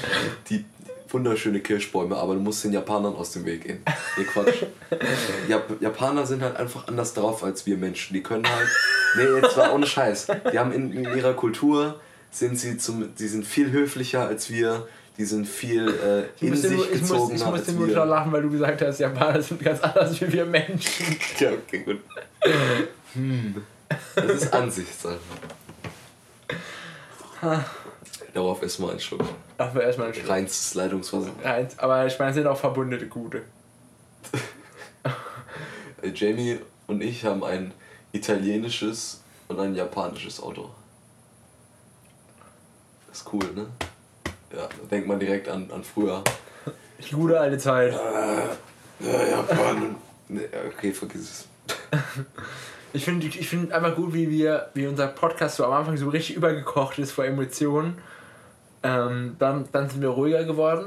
[0.48, 0.64] die
[1.12, 3.82] wunderschöne Kirschbäume, aber du musst den Japanern aus dem Weg gehen.
[4.16, 4.64] Nee, Quatsch.
[5.48, 8.14] Jap Japaner sind halt einfach anders drauf als wir Menschen.
[8.14, 8.68] Die können halt.
[9.16, 10.28] Nee, jetzt war ohne Scheiß.
[10.52, 13.14] Die haben in, in ihrer Kultur sind sie zum.
[13.14, 14.86] Die sind viel höflicher als wir.
[15.18, 18.32] Die sind viel äh, Ich in sich nur, ich, musste, ich musste nur schon lachen,
[18.32, 21.16] weil du gesagt hast, Japaner sind ganz anders wie wir Menschen.
[21.38, 22.00] Ja, okay, gut.
[23.12, 23.56] Hm.
[24.14, 25.18] Das ist Ansichtssache.
[28.32, 29.22] Darauf erstmal ein Schluck.
[29.58, 30.28] Ach, wir erstmal einen Schluck.
[30.28, 31.30] Reinstes Leitungswasser.
[31.42, 31.68] Rein.
[31.76, 33.42] Aber ich meine, es sind auch verbundete Gute.
[36.02, 37.72] Äh, Jamie und ich haben ein
[38.10, 40.68] italienisches und ein japanisches Auto.
[43.12, 43.66] ist cool, ne?
[44.52, 46.24] Ja, da denkt man direkt an, an früher.
[46.98, 47.92] Die gute alte Zeit.
[47.92, 49.94] Ja, Japan.
[50.28, 51.48] Nee, okay, vergiss es.
[52.94, 56.10] Ich finde ich find einfach gut, wie wir, wie unser Podcast so am Anfang so
[56.10, 57.96] richtig übergekocht ist vor Emotionen.
[58.82, 60.86] Ähm, dann, dann sind wir ruhiger geworden.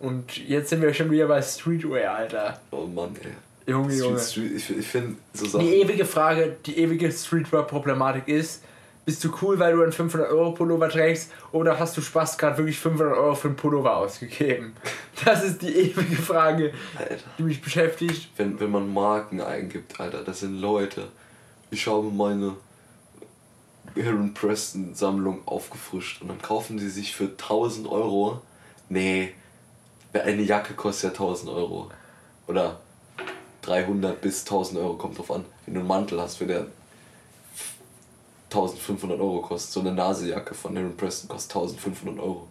[0.00, 2.60] Und jetzt sind wir schon wieder bei Streetwear, Alter.
[2.70, 3.72] Oh Mann, ey.
[3.72, 4.18] Junge, Junge.
[4.18, 5.64] Street, ich ich finde so Sachen.
[5.64, 8.64] Die ewige Frage, die ewige Streetwear-Problematik ist,
[9.04, 13.16] bist du cool, weil du einen 500-Euro-Pullover trägst oder hast du Spaß, gerade wirklich 500
[13.16, 14.74] Euro für einen Pullover ausgegeben?
[15.24, 17.22] Das ist die ewige Frage, Alter.
[17.38, 18.28] die mich beschäftigt.
[18.36, 21.06] wenn, wenn man Marken eingibt, Alter, das sind Leute.
[21.70, 22.56] Ich habe meine
[23.96, 28.40] Aaron Preston Sammlung aufgefrischt und dann kaufen sie sich für 1000 Euro.
[28.88, 29.32] Nee,
[30.12, 31.90] eine Jacke kostet ja 1000 Euro.
[32.46, 32.80] Oder
[33.62, 35.44] 300 bis 1000 Euro, kommt drauf an.
[35.64, 36.66] Wenn du einen Mantel hast, für der
[38.50, 42.48] 1500 Euro kostet, so eine Nasejacke von Aaron Preston kostet 1500 Euro.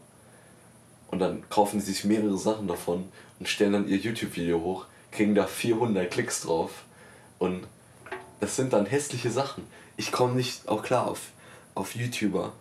[1.11, 5.35] Und dann kaufen sie sich mehrere Sachen davon und stellen dann ihr YouTube-Video hoch, kriegen
[5.35, 6.71] da 400 Klicks drauf.
[7.37, 7.67] Und
[8.41, 9.63] das sind dann hässliche Sachen.
[9.95, 11.19] Ich komme nicht auch klar auf,
[11.73, 12.51] auf YouTuber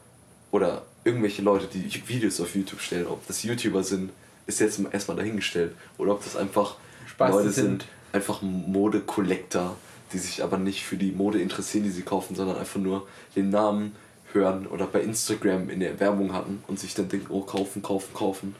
[0.52, 3.06] oder irgendwelche Leute, die Videos auf YouTube stellen.
[3.06, 4.10] Ob das YouTuber sind,
[4.46, 5.74] ist jetzt erstmal dahingestellt.
[5.98, 6.76] Oder ob das einfach
[7.08, 7.86] Spaß Leute sind.
[8.12, 9.76] einfach Mode-Collector,
[10.12, 13.50] die sich aber nicht für die Mode interessieren, die sie kaufen, sondern einfach nur den
[13.50, 13.96] Namen
[14.32, 18.12] hören oder bei Instagram in der Werbung hatten und sich dann denken, oh, kaufen, kaufen,
[18.12, 18.54] kaufen.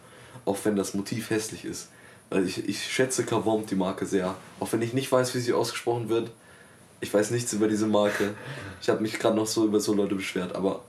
[0.47, 1.91] Auch wenn das Motiv hässlich ist.
[2.31, 4.35] Weil ich, ich schätze Kavom, die Marke, sehr.
[4.59, 6.31] Auch wenn ich nicht weiß, wie sie ausgesprochen wird.
[7.01, 8.35] Ich weiß nichts über diese Marke.
[8.81, 10.83] Ich habe mich gerade noch so über so Leute beschwert, aber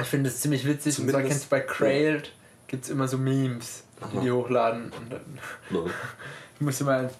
[0.00, 0.98] Ich finde es ziemlich witzig.
[0.98, 2.32] Und zwar kennst du bei Crailed
[2.68, 4.20] gibt es immer so Memes, die Aha.
[4.20, 4.92] die hochladen.
[4.92, 5.38] Und dann,
[5.70, 5.90] no.
[6.54, 7.10] ich musste mal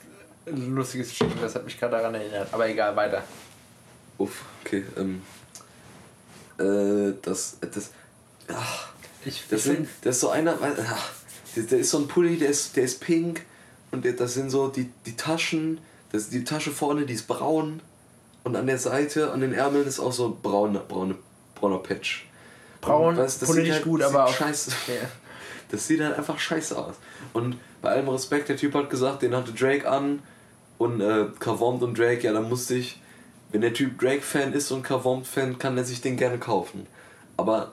[0.46, 2.48] ein lustiges schicken, das hat mich gerade daran erinnert.
[2.52, 3.22] Aber egal, weiter.
[4.18, 4.84] Uff, okay.
[4.96, 5.22] Ähm,
[6.58, 7.90] äh, das, das,
[8.48, 8.90] ach,
[9.24, 11.10] Ich, das, ich sind, find, das ist so einer, ach,
[11.56, 13.42] der, der ist so ein Pulli, der ist, der ist pink
[13.90, 15.78] und der, das sind so die, die Taschen,
[16.12, 17.80] das die Tasche vorne, die ist braun
[18.44, 21.16] und an der Seite, an den Ärmeln ist auch so braune, braune,
[21.54, 22.26] brauner Patch.
[22.80, 24.32] braun, Und weißt, das politisch halt- gut, aber auch.
[24.34, 24.70] scheiße.
[24.88, 25.08] Ja.
[25.70, 26.94] Das sieht halt einfach scheiße aus.
[27.34, 30.20] Und bei allem Respekt, der Typ hat gesagt, den hatte Drake an
[30.78, 33.00] und äh, Kavomd und Drake, ja, dann musste ich,
[33.50, 36.86] wenn der Typ Drake-Fan ist und Kavomd-Fan, kann er sich den gerne kaufen.
[37.36, 37.72] Aber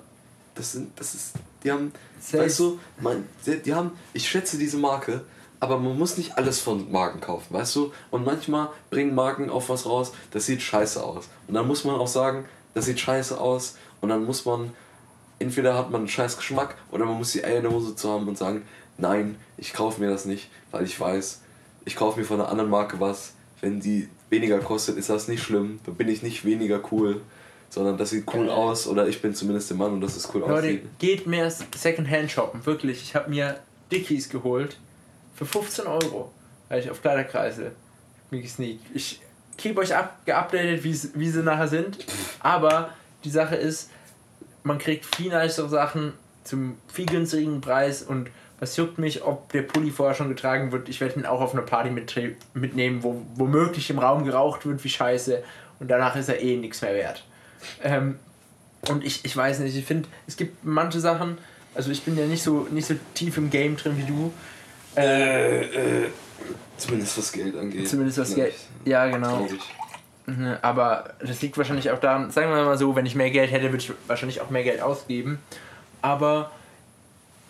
[0.55, 4.57] das sind, das ist, die haben, Selbst- weißt du, man, die, die haben, ich schätze
[4.57, 5.21] diese Marke,
[5.59, 7.91] aber man muss nicht alles von Marken kaufen, weißt du?
[8.11, 11.29] Und manchmal bringen Marken auch was raus, das sieht scheiße aus.
[11.47, 14.71] Und dann muss man auch sagen, das sieht scheiße aus und dann muss man
[15.39, 18.09] entweder hat man einen scheiß Geschmack oder man muss die Eier in der Hose zu
[18.09, 18.63] haben und sagen,
[18.97, 21.41] nein, ich kaufe mir das nicht, weil ich weiß,
[21.85, 23.33] ich kaufe mir von einer anderen Marke was.
[23.61, 25.79] Wenn die weniger kostet, ist das nicht schlimm.
[25.85, 27.21] Dann bin ich nicht weniger cool,
[27.69, 30.41] sondern das sieht cool aus oder ich bin zumindest der Mann und das ist cool
[30.41, 30.99] Leute, aussieht.
[30.99, 33.01] geht mehr Secondhand shoppen, wirklich.
[33.01, 33.59] Ich habe mir
[33.91, 34.77] Dickies geholt
[35.35, 36.31] Für 15 Euro.
[36.69, 37.71] Weil ich auf Kleiderkreise
[38.31, 38.83] mir gesneakt.
[38.93, 39.21] Ich
[39.57, 41.97] keep euch up, geupdatet, wie sie nachher sind.
[42.39, 42.89] Aber
[43.23, 43.91] die Sache ist,
[44.63, 49.63] man kriegt viel nicere Sachen zum viel günstigen Preis und was juckt mich, ob der
[49.63, 50.89] Pulli vorher schon getragen wird.
[50.89, 54.83] Ich werde ihn auch auf eine Party mittre- mitnehmen, wo womöglich im Raum geraucht wird
[54.83, 55.43] wie scheiße
[55.79, 57.23] und danach ist er eh nichts mehr wert.
[57.83, 58.17] Ähm,
[58.87, 61.37] und ich, ich weiß nicht, ich finde, es gibt manche Sachen,
[61.73, 64.31] also ich bin ja nicht so, nicht so tief im Game drin wie du.
[64.97, 65.61] Äh,
[66.03, 66.09] Äh,
[66.77, 67.87] zumindest was Geld angeht.
[67.89, 68.53] zumindest was Geld.
[68.85, 69.47] Ja, genau.
[70.25, 73.51] Mhm, Aber das liegt wahrscheinlich auch daran, sagen wir mal so, wenn ich mehr Geld
[73.51, 75.39] hätte, würde ich wahrscheinlich auch mehr Geld ausgeben.
[76.01, 76.51] Aber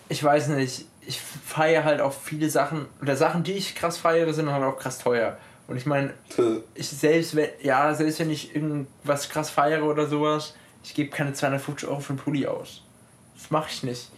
[0.09, 4.33] ich weiß nicht, ich feiere halt auch viele Sachen, oder Sachen, die ich krass feiere,
[4.33, 5.37] sind halt auch krass teuer.
[5.67, 6.13] Und ich meine,
[6.75, 10.53] ich selbst wenn, ja, selbst wenn ich irgendwas krass feiere oder sowas,
[10.83, 12.81] ich gebe keine 250 Euro für einen Pulli aus.
[13.35, 14.09] Das mache ich nicht.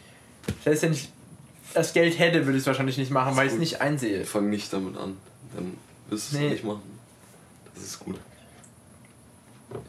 [0.63, 1.09] Selbst wenn ich
[1.73, 4.25] das Geld hätte, würde ich es wahrscheinlich nicht machen, weil ich es nicht einsehe.
[4.25, 5.17] Fang nicht damit an.
[5.55, 5.77] Dann
[6.09, 6.49] wirst du es Nee.
[6.51, 6.81] nicht machen.
[7.75, 8.17] Das ist gut.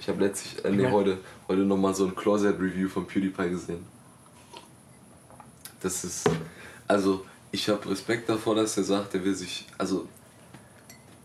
[0.00, 0.90] Ich habe letztlich, äh, nee, Ja.
[0.90, 3.86] heute, heute nochmal so ein Closet-Review von PewDiePie gesehen.
[5.80, 6.28] Das ist,
[6.88, 10.08] also ich habe Respekt davor, dass er sagt, er will sich, also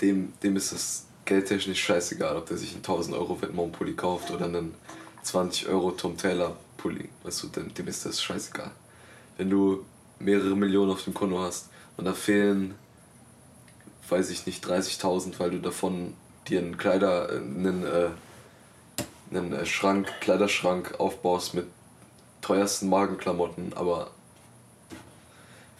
[0.02, 4.46] dem, dem ist das geldtechnisch scheißegal, ob der sich einen 1000 Euro Vetements-Pulli kauft oder
[4.46, 4.76] einen
[5.24, 7.10] 20 Euro Tom Taylor Pulli.
[7.24, 8.72] Weißt du, dem, dem ist das scheißegal.
[9.38, 9.84] Wenn du
[10.20, 12.76] mehrere Millionen auf dem Konto hast und da fehlen,
[14.10, 16.14] weiß ich nicht, 30.000, weil du davon
[16.48, 18.10] dir einen Kleider, äh, einen, äh,
[19.32, 21.68] einen äh, Schrank, Kleiderschrank aufbaust mit
[22.42, 24.12] teuersten Magenklamotten, aber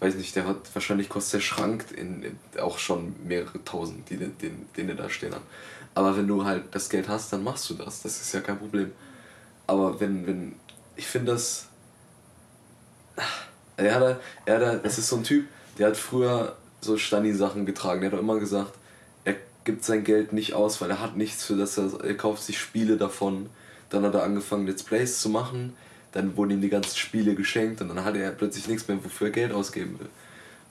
[0.00, 4.16] weiß nicht, der hat wahrscheinlich kostet der Schrank in, in, auch schon mehrere tausend, die,
[4.16, 5.44] den, den, den da stehen haben.
[5.94, 8.02] Aber wenn du halt das Geld hast, dann machst du das.
[8.02, 8.92] Das ist ja kein Problem.
[9.66, 10.56] Aber wenn, wenn,
[10.96, 11.68] ich finde das.
[13.76, 15.46] Er hat, er hat, das ist so ein Typ,
[15.78, 18.00] der hat früher so Stani-Sachen getragen.
[18.00, 18.72] Der hat auch immer gesagt,
[19.24, 19.34] er
[19.64, 22.58] gibt sein Geld nicht aus, weil er hat nichts für das, er, er kauft sich
[22.58, 23.48] Spiele davon.
[23.90, 25.74] Dann hat er angefangen, Let's Plays zu machen.
[26.12, 29.28] Dann wurden ihm die ganzen Spiele geschenkt und dann hatte er plötzlich nichts mehr, wofür
[29.28, 30.08] er Geld ausgeben will.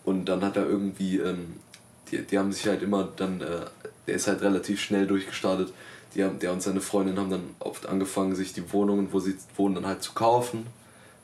[0.05, 1.55] Und dann hat er irgendwie, ähm,
[2.11, 3.65] die, die haben sich halt immer dann, äh,
[4.07, 5.73] der ist halt relativ schnell durchgestartet.
[6.15, 9.35] Die haben, der und seine Freundin haben dann oft angefangen, sich die Wohnungen, wo sie
[9.57, 10.67] wohnen, dann halt zu kaufen.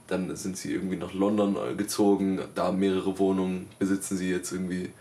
[0.10, 4.92] Dann sind sie irgendwie nach London äh, gezogen, da mehrere Wohnungen besitzen sie jetzt irgendwie.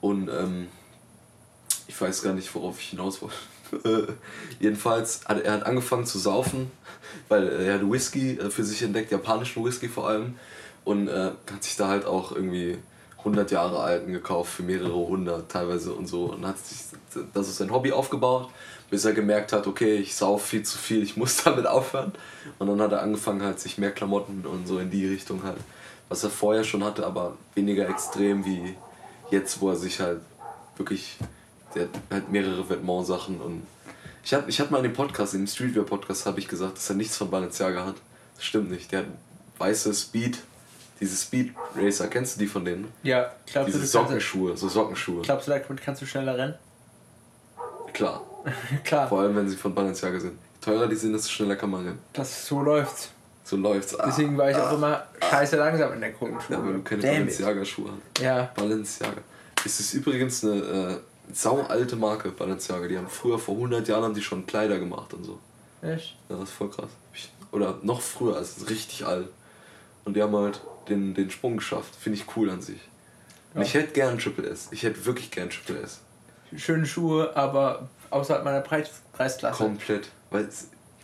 [0.00, 0.68] Und ähm,
[1.86, 4.14] ich weiß gar nicht, worauf ich hinaus wollte.
[4.60, 6.70] Jedenfalls hat er hat angefangen zu saufen,
[7.28, 10.36] weil er hat Whisky äh, für sich entdeckt, japanischen Whisky vor allem.
[10.84, 12.78] Und äh, hat sich da halt auch irgendwie
[13.18, 16.26] 100 Jahre alten gekauft für mehrere hundert teilweise und so.
[16.32, 16.78] Und hat sich
[17.34, 18.48] das ist sein Hobby aufgebaut,
[18.90, 22.12] bis er gemerkt hat, okay, ich sauf viel zu viel, ich muss damit aufhören.
[22.58, 25.58] Und dann hat er angefangen halt sich mehr Klamotten und so in die Richtung halt,
[26.08, 28.74] was er vorher schon hatte, aber weniger extrem wie
[29.30, 30.20] jetzt, wo er sich halt
[30.76, 31.16] wirklich,
[31.74, 33.66] der hat halt mehrere Vêtements-Sachen und
[34.24, 36.88] ich hatte ich hatte mal in dem Podcast, in dem Streetwear-Podcast habe ich gesagt, dass
[36.90, 37.96] er nichts von Balenciaga hat.
[38.36, 39.06] Das stimmt nicht, der hat
[39.58, 40.38] weiße Speed,
[41.00, 42.90] diese Speed Racer, kennst du die von denen?
[43.02, 45.22] Ja, glaubst Diese du Sockenschuhe, so Sockenschuhe.
[45.22, 46.54] glaubst du, damit kannst du schneller rennen?
[47.92, 48.22] Klar,
[48.84, 50.32] Klar, vor allem wenn sie von Balenciaga sind.
[50.32, 51.98] Je teurer die sind, desto schneller kann man rennen.
[52.12, 53.10] das so läuft's.
[53.44, 53.98] So läuft's.
[53.98, 56.58] Ah, Deswegen war ich auch immer scheiße langsam in der Grundschule.
[56.58, 57.00] ja, weil du keine.
[57.02, 58.22] Balenciaga-Schuhe hast.
[58.22, 59.22] Ja, Balenciaga.
[59.64, 60.96] Es ist übrigens eine äh,
[61.32, 62.86] saualte Marke, Balenciaga.
[62.88, 65.38] Die haben früher, vor 100 Jahren, haben die schon Kleider gemacht und so.
[65.80, 66.16] echt?
[66.28, 66.90] Ja, das ist voll krass.
[67.50, 69.28] Oder noch früher, also es ist richtig alt.
[70.04, 71.94] Und die haben halt den, den Sprung geschafft.
[71.98, 72.80] Finde ich cool an sich.
[73.54, 73.66] Und Ja.
[73.66, 74.68] ich hätte gern Triple S.
[74.72, 76.00] Ich hätte wirklich gern Triple S.
[76.56, 79.64] Schöne Schuhe, aber außerhalb meiner Preis Preisklasse.
[79.64, 80.10] Komplett.
[80.30, 80.48] Weil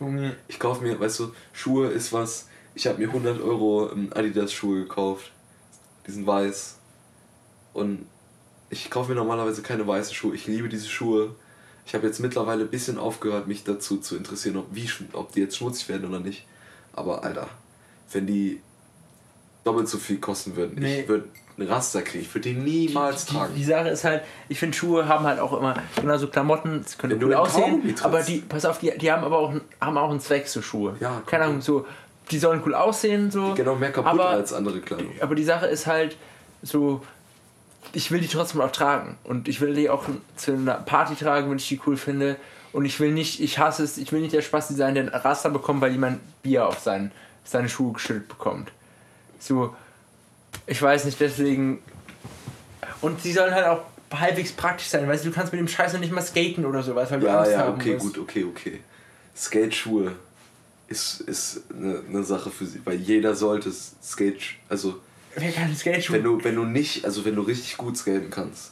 [0.00, 2.48] Junge, ich kaufe mir, weißt du, Schuhe ist was.
[2.74, 5.30] Ich habe mir 100 Euro ähm, Adidas Schuhe gekauft.
[6.06, 6.78] Die sind weiß.
[7.72, 8.06] Und
[8.70, 10.34] ich kaufe mir normalerweise keine weißen Schuhe.
[10.34, 11.34] Ich liebe diese Schuhe.
[11.86, 15.40] Ich habe jetzt mittlerweile ein bisschen aufgehört, mich dazu zu interessieren, ob, wie, ob die
[15.40, 16.46] jetzt schmutzig werden oder nicht.
[16.92, 17.48] Aber Alter,
[18.10, 18.60] wenn die
[19.64, 21.00] doppelt so viel kosten würden, Nee.
[21.02, 21.24] ich würde
[21.56, 22.22] einen Raster kriegen.
[22.24, 23.54] Ich würde die niemals die, tragen.
[23.54, 27.20] die Sache ist halt, ich finde Schuhe haben halt auch immer, genauso Klamotten, das können
[27.20, 30.20] in aussehen, aber die, pass auf, die, die haben aber auch, einen- haben auch einen
[30.20, 30.96] Zweck, so Schuhe.
[31.00, 31.86] Ja, Keine Ahnung, so,
[32.30, 33.54] die sollen cool aussehen, so.
[33.54, 35.12] genau mehr kaputt aber, als andere Kleidung.
[35.20, 36.16] aber die Sache ist halt
[36.62, 37.02] so,
[37.92, 40.04] ich will die trotzdem auch tragen und ich will die auch
[40.36, 42.36] zu einer Party tragen, wenn ich die cool finde
[42.72, 45.14] und ich will nicht, ich hasse es, ich will nicht der Spasti sein, der einen
[45.14, 47.12] Raster bekommt, weil jemand Bier auf seinen,
[47.44, 48.72] seine Schuhe geschüttet bekommt.
[49.38, 49.74] So,
[50.66, 51.80] ich weiß nicht, deswegen
[53.00, 55.92] und sie sollen halt auch halbwegs praktisch sein, weißt du, du kannst mit dem Scheiß
[55.92, 58.06] noch nicht mal skaten oder sowas, weil du Ja, Angst ja, haben okay, musst.
[58.06, 58.80] gut, okay, okay.
[59.36, 60.12] Skate-Schuhe
[60.88, 65.00] ist, ist eine, eine Sache für sie, weil jeder sollte Skate, also
[65.34, 66.16] Wer kann Skateschuhe?
[66.16, 68.70] wenn du, wenn du nicht, also wenn du richtig gut skaten kannst,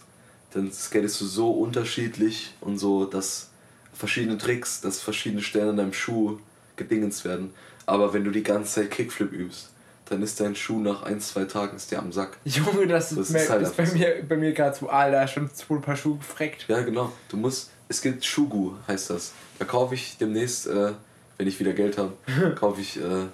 [0.53, 3.51] dann skatest du so unterschiedlich und so, dass
[3.93, 6.39] verschiedene Tricks, dass verschiedene Stellen an deinem Schuh
[6.77, 7.53] gedingens werden.
[7.87, 9.71] Aber wenn du die ganze Zeit Kickflip übst,
[10.13, 12.37] dann ist dein Schuh nach ein, zwei Tagen ist der am Sack.
[12.45, 15.51] Junge, das, Das ist, ist halt ist bei mir, bei mir gerade so, Alter, schon
[15.53, 16.67] zwei Paar Schuhe gefreckt.
[16.69, 17.11] Ja, genau.
[17.29, 19.33] Du musst, es gibt Schugu, heißt das.
[19.59, 20.93] Da kaufe ich demnächst, äh,
[21.39, 22.13] wenn ich wieder Geld habe,
[22.57, 23.27] kaufe ich, äh,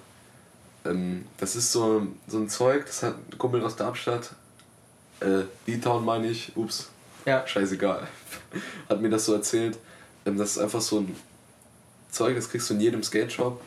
[0.85, 4.31] ähm, das ist so, so ein Zeug, das hat ein Kumpel aus Darmstadt,
[5.19, 6.89] äh, D-Town meine ich, ups,
[7.25, 7.45] Ja.
[7.45, 8.07] scheißegal,
[8.89, 9.77] hat mir das so erzählt.
[10.25, 11.15] Ähm, das ist einfach so ein
[12.09, 13.59] Zeug, das kriegst du in jedem Skate-Shop.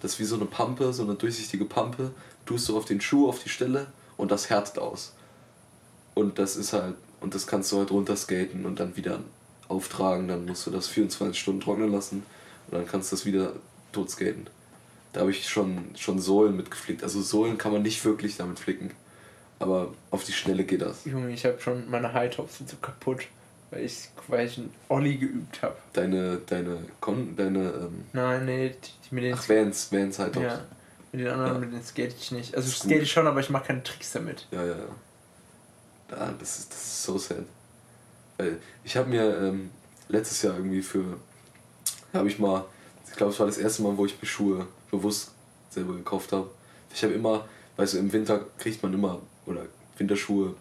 [0.00, 2.12] Das ist wie so eine Pampe, so eine durchsichtige Pampe.
[2.48, 5.12] Tust du auf den Schuh, auf die Stelle und das härtet aus.
[6.14, 9.20] Und das ist halt, und das kannst du halt runterskaten und dann wieder
[9.68, 10.28] auftragen.
[10.28, 12.22] Dann musst du das 24 Stunden trocknen lassen
[12.70, 13.52] und dann kannst du das wieder
[13.92, 14.46] tot skaten.
[15.12, 17.02] Da habe ich schon, schon Sohlen mitgeflickt.
[17.02, 18.92] Also Sohlen kann man nicht wirklich damit flicken.
[19.58, 21.04] Aber auf die Schnelle geht das.
[21.04, 23.26] Junge, ich habe schon meine High-Tops sind so kaputt,
[23.70, 25.76] weil ich, weil ich einen Olli geübt habe.
[25.92, 30.34] Deine, deine, Kon deine, ähm, Nein, nee, die, die mit den ach, Vans, Vans auch.
[30.36, 30.64] ja,
[31.12, 31.58] mit den anderen, Ja.
[31.58, 32.54] mit denen skate ich nicht.
[32.54, 34.46] Also ist skate ich schon, aber ich mache keine Tricks damit.
[34.50, 36.32] Ja, ja, ja.
[36.38, 37.44] Das ist, das ist so sad.
[38.36, 39.70] Weil ich habe mir ähm,
[40.08, 41.18] letztes Jahr irgendwie für,
[42.12, 42.64] habe ich mal,
[43.10, 45.32] ich glaube, es war das erste Mal, wo ich mir Schuhe bewusst
[45.70, 46.48] selber gekauft habe.
[46.94, 47.44] Ich habe immer,
[47.76, 49.66] weißt du, im Winter kriegt man immer, oder
[49.98, 50.54] Winterschuhe,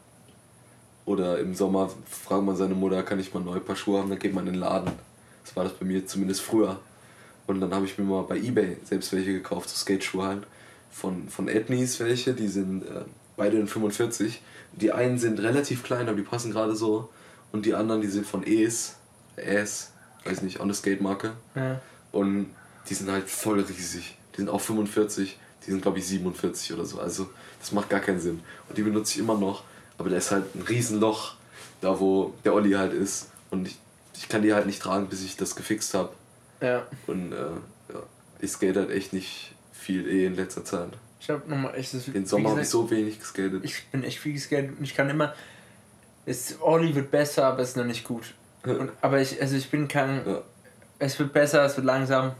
[1.06, 4.10] oder im Sommer fragt man seine Mutter, kann ich mal ein neue Paar Schuhe haben,
[4.10, 4.92] dann geht man in den Laden.
[5.46, 6.78] Das war das bei mir zumindest früher.
[7.48, 10.44] Und dann habe ich mir mal bei Ebay selbst welche gekauft, so Skateschuhe halt.
[10.92, 13.06] Von, von Ethnies welche, die sind äh,
[13.36, 14.42] beide in 45.
[14.74, 17.10] Die einen sind relativ klein, aber die passen gerade so.
[17.52, 18.96] Und die anderen, die sind von Es,
[19.38, 19.92] Es,
[20.26, 21.34] weiß nicht, auch eine Skate-Marke.
[21.56, 21.82] Ja.
[22.12, 22.48] Und
[22.90, 24.18] die sind halt voll riesig.
[24.34, 27.00] Die sind auch 45, die sind glaube ich 47 oder so.
[27.00, 27.30] Also
[27.60, 28.42] das macht gar keinen Sinn.
[28.68, 29.64] Und die benutze ich immer noch.
[29.98, 31.36] Aber da ist halt ein Riesenloch,
[31.82, 33.32] da wo der Olli halt ist.
[33.50, 33.78] Und ich,
[34.16, 36.12] ich kann die halt nicht tragen, bis ich das gefixt habe.
[36.62, 36.86] Ja.
[37.08, 37.36] Und äh,
[37.94, 38.04] ja,
[38.40, 40.90] ich skate halt echt nicht viel eh in letzter Zeit.
[41.20, 43.64] Ich habe nochmal, ich, das, Den Sommer habe ich so wenig geskatet.
[43.64, 45.34] ich bin echt viel geskatet und ich kann immer.
[46.26, 48.34] Es, Olli wird besser, aber es ist noch nicht gut.
[48.64, 50.26] Und, aber ich, also ich bin kein.
[50.26, 50.42] Ja.
[51.00, 52.34] Es wird besser, es wird langsam.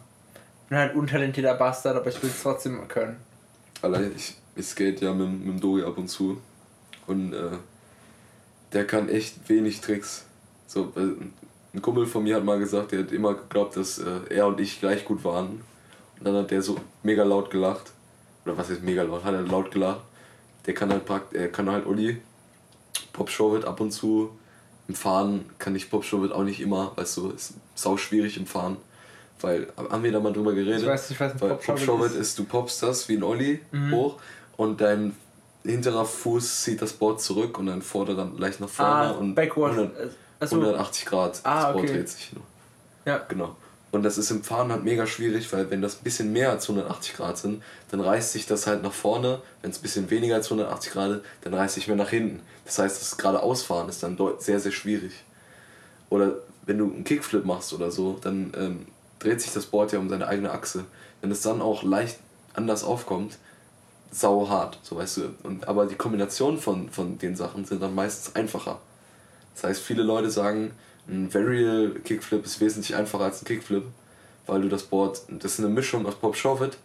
[0.64, 3.18] Ich bin halt untalentierter Bastard, aber ich will es trotzdem können.
[3.82, 6.42] Allein ich, ich skate ja mit, mit dem Dori ab und zu.
[7.06, 7.58] Und äh,
[8.74, 10.26] der kann echt wenig Tricks.
[10.66, 11.16] So, weil
[11.78, 14.60] ein Kumpel von mir hat mal gesagt, der hat immer geglaubt, dass äh, er und
[14.60, 15.62] ich gleich gut waren.
[16.20, 17.92] Und dann hat der so mega laut gelacht.
[18.46, 19.24] Oder was ist mega laut?
[19.24, 20.02] Hat er laut gelacht.
[20.66, 22.20] Der kann halt prakt er kann halt Uli.
[23.14, 24.32] Pop Showit ab und zu.
[24.88, 28.46] Im Fahren kann ich Pop Showit auch nicht immer, weißt du, ist sau schwierig im
[28.48, 28.78] Fahren.
[29.42, 30.82] Weil, haben wir da mal drüber geredet?
[30.82, 32.18] Ich weiß nicht, was ein Weil Pop-Showit Pop-Showit ist.
[32.18, 33.92] ist, du poppst das wie ein Olli Mhm.
[33.94, 34.16] hoch
[34.56, 35.16] und dein
[35.64, 39.74] hinterer Fuß zieht das Board zurück und dein vorderer leicht nach vorne Ah, und backward.
[39.74, 40.08] 100, äh,
[40.40, 41.40] Achso, 180 Grad.
[41.44, 41.94] Ah, das Board okay.
[41.94, 42.44] dreht sich nur.
[43.06, 43.18] ja.
[43.30, 43.56] Genau.
[43.90, 46.70] Und das ist im Fahren halt mega schwierig, weil wenn das ein bisschen mehr als
[46.70, 49.42] 180 Grad sind, dann reißt sich das halt nach vorne.
[49.62, 52.42] Wenn es ein bisschen weniger als 180 Grad ist, dann reißt sich mehr nach hinten.
[52.66, 55.14] Das heißt, das geradeausfahren ist dann sehr, sehr schwierig.
[56.10, 58.88] Oder wenn du einen Kickflip machst oder so, dann ähm,
[59.20, 60.84] dreht sich das Board ja um seine eigene Achse.
[61.22, 62.20] Wenn es dann auch leicht
[62.54, 63.38] anders aufkommt,
[64.12, 65.22] sau hart, so weißt du.
[65.44, 68.80] Und, aber die Kombination von, von den Sachen sind dann meistens einfacher.
[69.58, 70.72] Das heißt, viele Leute sagen,
[71.08, 73.84] ein Varial Kickflip ist wesentlich einfacher als ein Kickflip,
[74.46, 76.78] weil du das Board, das ist eine Mischung aus Pop Shove-It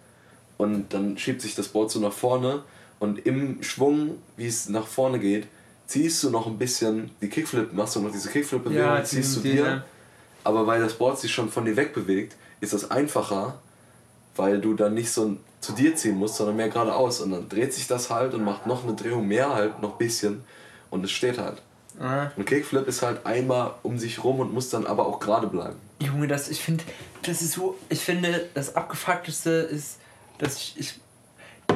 [0.57, 2.63] und dann schiebt sich das Board so nach vorne
[2.99, 5.49] und im Schwung, wie es nach vorne geht,
[5.87, 9.41] ziehst du noch ein bisschen die Kickflip, machst du noch diese Kickflip-Bewegung, Ja, ziehst du
[9.41, 9.83] dir, die-
[10.45, 13.59] aber weil das Board sich schon von dir wegbewegt, ist das einfacher,
[14.37, 17.75] weil du dann nicht so zu dir ziehen musst, sondern mehr geradeaus und dann dreht
[17.75, 20.43] sich das halt und macht noch eine Drehung mehr halt, noch ein bisschen
[20.91, 21.61] und es steht halt.
[22.01, 22.31] Ah.
[22.37, 25.77] Und Kickflip ist halt einmal um sich rum und muss dann aber auch gerade bleiben.
[26.01, 26.85] Junge, das, ich finde,
[27.23, 29.99] das ist so, ich finde, das abgefuckteste ist,
[30.39, 31.01] dass ich, ich,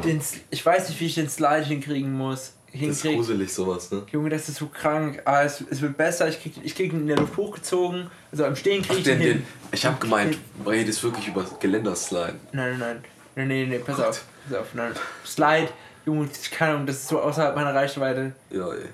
[0.04, 2.52] den, ich weiß nicht, wie ich den Slide hinkriegen muss.
[2.72, 3.16] Das ist Hinkrieg.
[3.16, 4.02] gruselig sowas, ne?
[4.12, 5.22] Junge, das ist so krank.
[5.24, 8.44] Ah, es, es wird besser, ich krieg, ich krieg ihn in der Luft hochgezogen, also
[8.44, 9.46] am Stehen krieg ich den, ihn den, hin.
[9.72, 12.34] ich hab gemeint, du redest wirklich über Geländerslide.
[12.52, 13.02] Nein, nein, nein,
[13.34, 14.06] nein, nein, nein, pass Gott.
[14.08, 14.92] auf, pass auf, nein.
[15.24, 15.68] Slide,
[16.04, 18.32] Junge, keine Ahnung, das ist so außerhalb meiner Reichweite.
[18.50, 18.88] Ja, ey.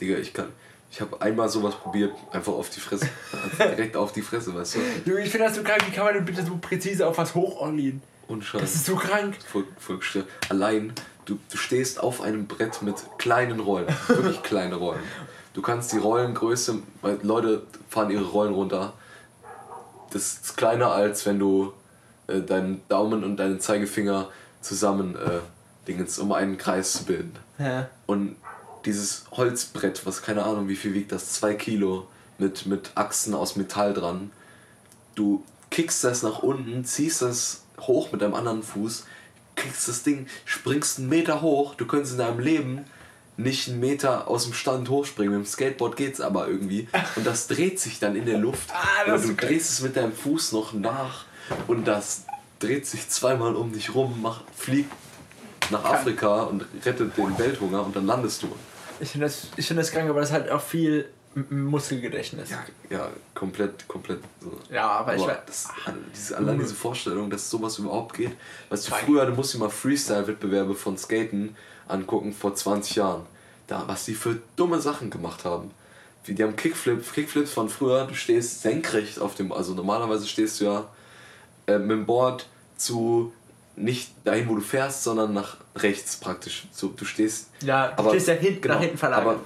[0.00, 0.48] Digga, ich kann.
[0.90, 3.08] Ich habe einmal sowas probiert, einfach auf die Fresse.
[3.58, 5.10] Direkt auf die Fresse, weißt du?
[5.10, 7.34] Junge, ich finde das so krank, wie kann man denn bitte so präzise auf was
[7.34, 8.02] hochollieren?
[8.26, 8.60] Und Scheiß.
[8.60, 9.36] Das ist so krank.
[9.46, 10.26] voll, voll gestört.
[10.48, 10.92] Allein,
[11.26, 13.86] du, du stehst auf einem Brett mit kleinen Rollen.
[14.08, 15.00] Wirklich kleine Rollen.
[15.54, 18.92] Du kannst die Rollengröße, weil Leute fahren ihre Rollen runter.
[20.12, 21.72] Das ist kleiner als wenn du
[22.26, 24.28] äh, deinen Daumen und deinen Zeigefinger
[24.60, 25.40] zusammen äh,
[25.86, 27.34] Dingens, um einen Kreis zu bilden.
[27.58, 27.88] Ja.
[28.06, 28.36] Und
[28.84, 32.06] dieses Holzbrett, was keine Ahnung wie viel wiegt, das zwei Kilo
[32.38, 34.30] mit, mit Achsen aus Metall dran.
[35.14, 39.04] Du kickst das nach unten, ziehst das hoch mit deinem anderen Fuß,
[39.54, 41.74] kriegst das Ding, springst einen Meter hoch.
[41.74, 42.84] Du könntest in deinem Leben
[43.36, 45.38] nicht einen Meter aus dem Stand hochspringen.
[45.38, 46.88] Mit dem Skateboard geht's aber irgendwie.
[47.16, 48.70] Und das dreht sich dann in der Luft.
[48.80, 51.24] Ah, das du drehst es mit deinem Fuß noch nach
[51.66, 52.24] und das
[52.58, 54.92] dreht sich zweimal um dich rum, macht, fliegt
[55.70, 58.48] nach Afrika und rettet den Welthunger und dann landest du.
[59.00, 62.50] Ich finde das, ich find das krank, aber das ist halt auch viel Muskelgedächtnis.
[62.50, 64.58] Ja, ja komplett, komplett so.
[64.70, 65.38] Ja, aber, ich Aber weiß.
[65.46, 65.68] das,
[66.14, 68.32] diese, allein diese Vorstellung, dass sowas überhaupt geht.
[68.68, 71.56] Weißt du, früher, du musst dir mal Freestyle-Wettbewerbe von Skaten
[71.86, 73.26] angucken vor 20 Jahren.
[73.68, 75.70] Da, was die für dumme Sachen gemacht haben.
[76.24, 80.60] Wie die haben Kickflip, Kickflips von früher, du stehst senkrecht auf dem, also normalerweise stehst
[80.60, 80.88] du ja
[81.66, 82.46] äh, mit dem Board
[82.76, 83.32] zu
[83.82, 86.66] nicht dahin, wo du fährst, sondern nach rechts praktisch.
[86.72, 89.26] So, du stehst Ja, du stehst ja hinten, nach hinten verlagert.
[89.26, 89.40] aber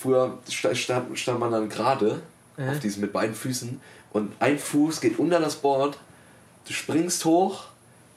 [0.00, 2.22] früher sta- stand, stand man dann gerade
[2.56, 2.68] Mhm.
[2.70, 3.80] auf diesen mit beiden Füßen
[4.12, 5.98] und ein Fuß geht unter das Board,
[6.66, 7.64] du springst hoch,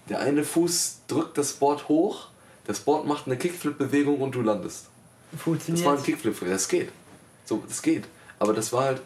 [0.10, 2.28] der eine Fuß drückt das Board hoch,
[2.66, 4.86] das Board macht eine Kickflip-Bewegung und du landest.
[5.32, 5.86] Das Funktioniert.
[5.86, 6.90] war ein Kickflip, das geht.
[7.46, 8.06] So, das geht.
[8.40, 9.02] Aber das war halt,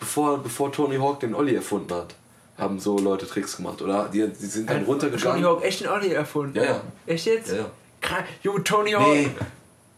[0.00, 2.14] bevor, bevor Tony Hawk den Ollie erfunden hat,
[2.58, 3.80] haben so Leute Tricks gemacht.
[3.82, 5.44] Oder die, die sind dann Tony runtergegangen.
[5.44, 6.56] Hawk echt einen Olli erfunden.
[6.56, 6.80] Ja, ja.
[7.06, 7.50] Echt jetzt?
[7.52, 7.70] Ja, ja.
[8.00, 8.24] Krank.
[8.42, 9.06] Junge, Tony Hawk.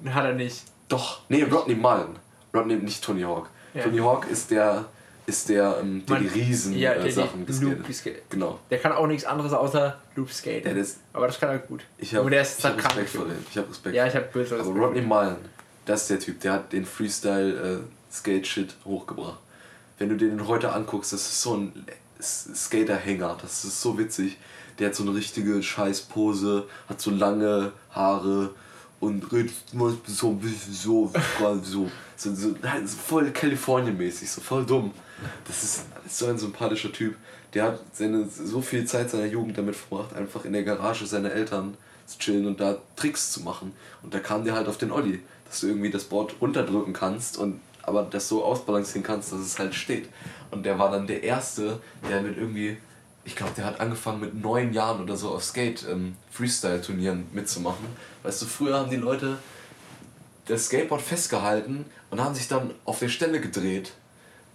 [0.00, 0.62] Nee, Hat er nicht.
[0.88, 2.18] Doch, nee, Rodney Mullen.
[2.54, 3.48] Rodney, nicht Tony Hawk.
[3.74, 3.82] Ja.
[3.84, 4.84] Tony Hawk ist der,
[5.26, 8.22] ist der, ähm, der Man- die Riesen ja, der äh, Sachen geskatet.
[8.30, 8.58] Genau.
[8.70, 10.66] Der kann auch nichts anderes außer Loop skaten.
[10.68, 11.82] Ja, das- aber das kann er gut.
[11.98, 12.76] Ich habe Aber der ist ich hab.
[12.84, 13.36] Respekt vor dem.
[13.50, 13.94] Ich habe Respekt.
[13.94, 14.84] Ja, ich habe böse Aber Respekt.
[14.84, 15.36] Rodney Mullen,
[15.86, 19.38] das ist der Typ, der hat den Freestyle äh, Skate Shit hochgebracht.
[19.98, 21.86] Wenn du den heute anguckst, das ist so ein
[22.22, 24.36] Skater-Hänger, das ist so witzig.
[24.78, 28.54] Der hat so eine richtige Scheißpose, hat so lange Haare
[29.00, 29.54] und redet
[30.06, 31.12] so ein bisschen so,
[31.62, 32.54] so, so, so,
[33.06, 34.92] voll Kalifornien-mäßig, so voll dumm.
[35.46, 37.16] Das ist, ist so ein sympathischer Typ.
[37.54, 41.32] Der hat seine, so viel Zeit seiner Jugend damit verbracht, einfach in der Garage seiner
[41.32, 43.72] Eltern zu chillen und da Tricks zu machen.
[44.02, 47.38] Und da kam der halt auf den Olli, dass du irgendwie das Board runterdrücken kannst
[47.38, 50.08] und aber das so ausbalancieren kannst, dass es halt steht.
[50.50, 52.76] Und der war dann der Erste, der mit irgendwie,
[53.24, 56.16] ich glaube, der hat angefangen mit neun Jahren oder so auf Skate ähm,
[57.32, 57.86] mitzumachen.
[58.22, 59.38] Weißt du, früher haben die Leute
[60.46, 63.92] das Skateboard festgehalten und haben sich dann auf der Stelle gedreht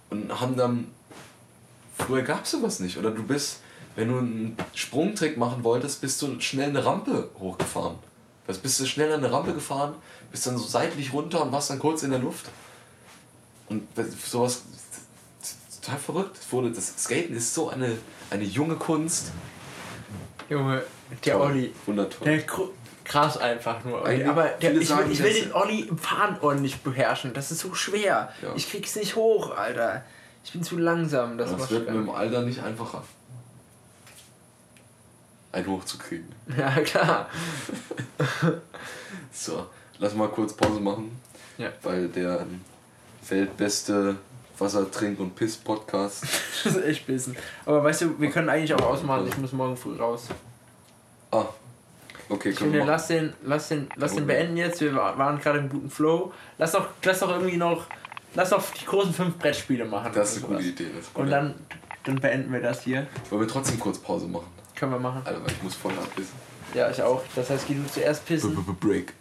[0.10, 0.88] und haben dann
[1.98, 2.98] Früher gab es sowas nicht.
[2.98, 3.60] Oder du bist,
[3.96, 7.98] wenn du einen Sprungtrick machen wolltest, bist du schnell eine Rampe hochgefahren.
[8.48, 9.96] Also bist du schnell eine Rampe gefahren,
[10.32, 12.46] bist dann so seitlich runter und warst dann kurz in der Luft.
[13.70, 13.88] Und
[14.24, 14.64] sowas
[15.86, 16.38] total verrückt.
[16.40, 17.98] Es wurde, das Skaten ist so eine,
[18.30, 19.32] eine junge Kunst.
[20.50, 20.84] Junge,
[21.26, 21.42] der Toll.
[21.52, 21.74] Olli.
[21.86, 22.26] Wundertoll.
[22.28, 22.70] Der kr-
[23.04, 24.02] krass einfach nur.
[24.02, 24.16] Olli.
[24.16, 27.34] Eigentlich Aber der, viele ich, will, sagen, ich will den Olli im Fahren ordentlich beherrschen.
[27.34, 28.32] Das ist so schwer.
[28.42, 28.54] Ja.
[28.56, 30.04] Ich krieg's nicht hoch, Alter.
[30.44, 31.38] Ich bin zu langsam.
[31.38, 31.94] Das, Das wird mit schwer.
[31.94, 33.04] dem Alter nicht einfacher.
[35.52, 36.28] Ein hochzukriegen.
[36.58, 37.30] Ja, klar.
[39.32, 39.66] So,
[40.00, 41.20] lass mal kurz Pause machen.
[41.58, 41.70] Ja.
[41.84, 42.62] Weil der ähm,
[43.28, 44.16] weltbeste
[44.60, 46.24] Wasser, Trink und Piss-Podcast.
[46.64, 47.36] Das ist echt bisschen.
[47.66, 49.28] Aber weißt du, wir können eigentlich auch ausmachen.
[49.28, 50.28] Ich muss morgen früh raus.
[51.32, 51.46] Ah,
[52.30, 54.82] okay, Ich können finde, lass den, lass den, lass den beenden jetzt.
[54.82, 56.32] Wir wa- waren gerade im guten Flow.
[56.58, 57.86] Lass doch, lass doch irgendwie noch,
[58.34, 60.12] lass doch die großen fünf Brettspiele machen.
[60.16, 60.88] Das ist eine gute Idee.
[60.96, 61.54] Das Und dann,
[62.04, 63.06] dann beenden wir das hier.
[63.30, 64.48] Wollen wir trotzdem kurz Pause machen?
[64.76, 65.22] Können wir machen.
[65.26, 66.34] Alter, weil ich muss voll abbissen.
[66.74, 67.22] Ja, ich auch.
[67.36, 68.56] Das heißt, geh du zuerst pissen.
[68.80, 69.14] Break.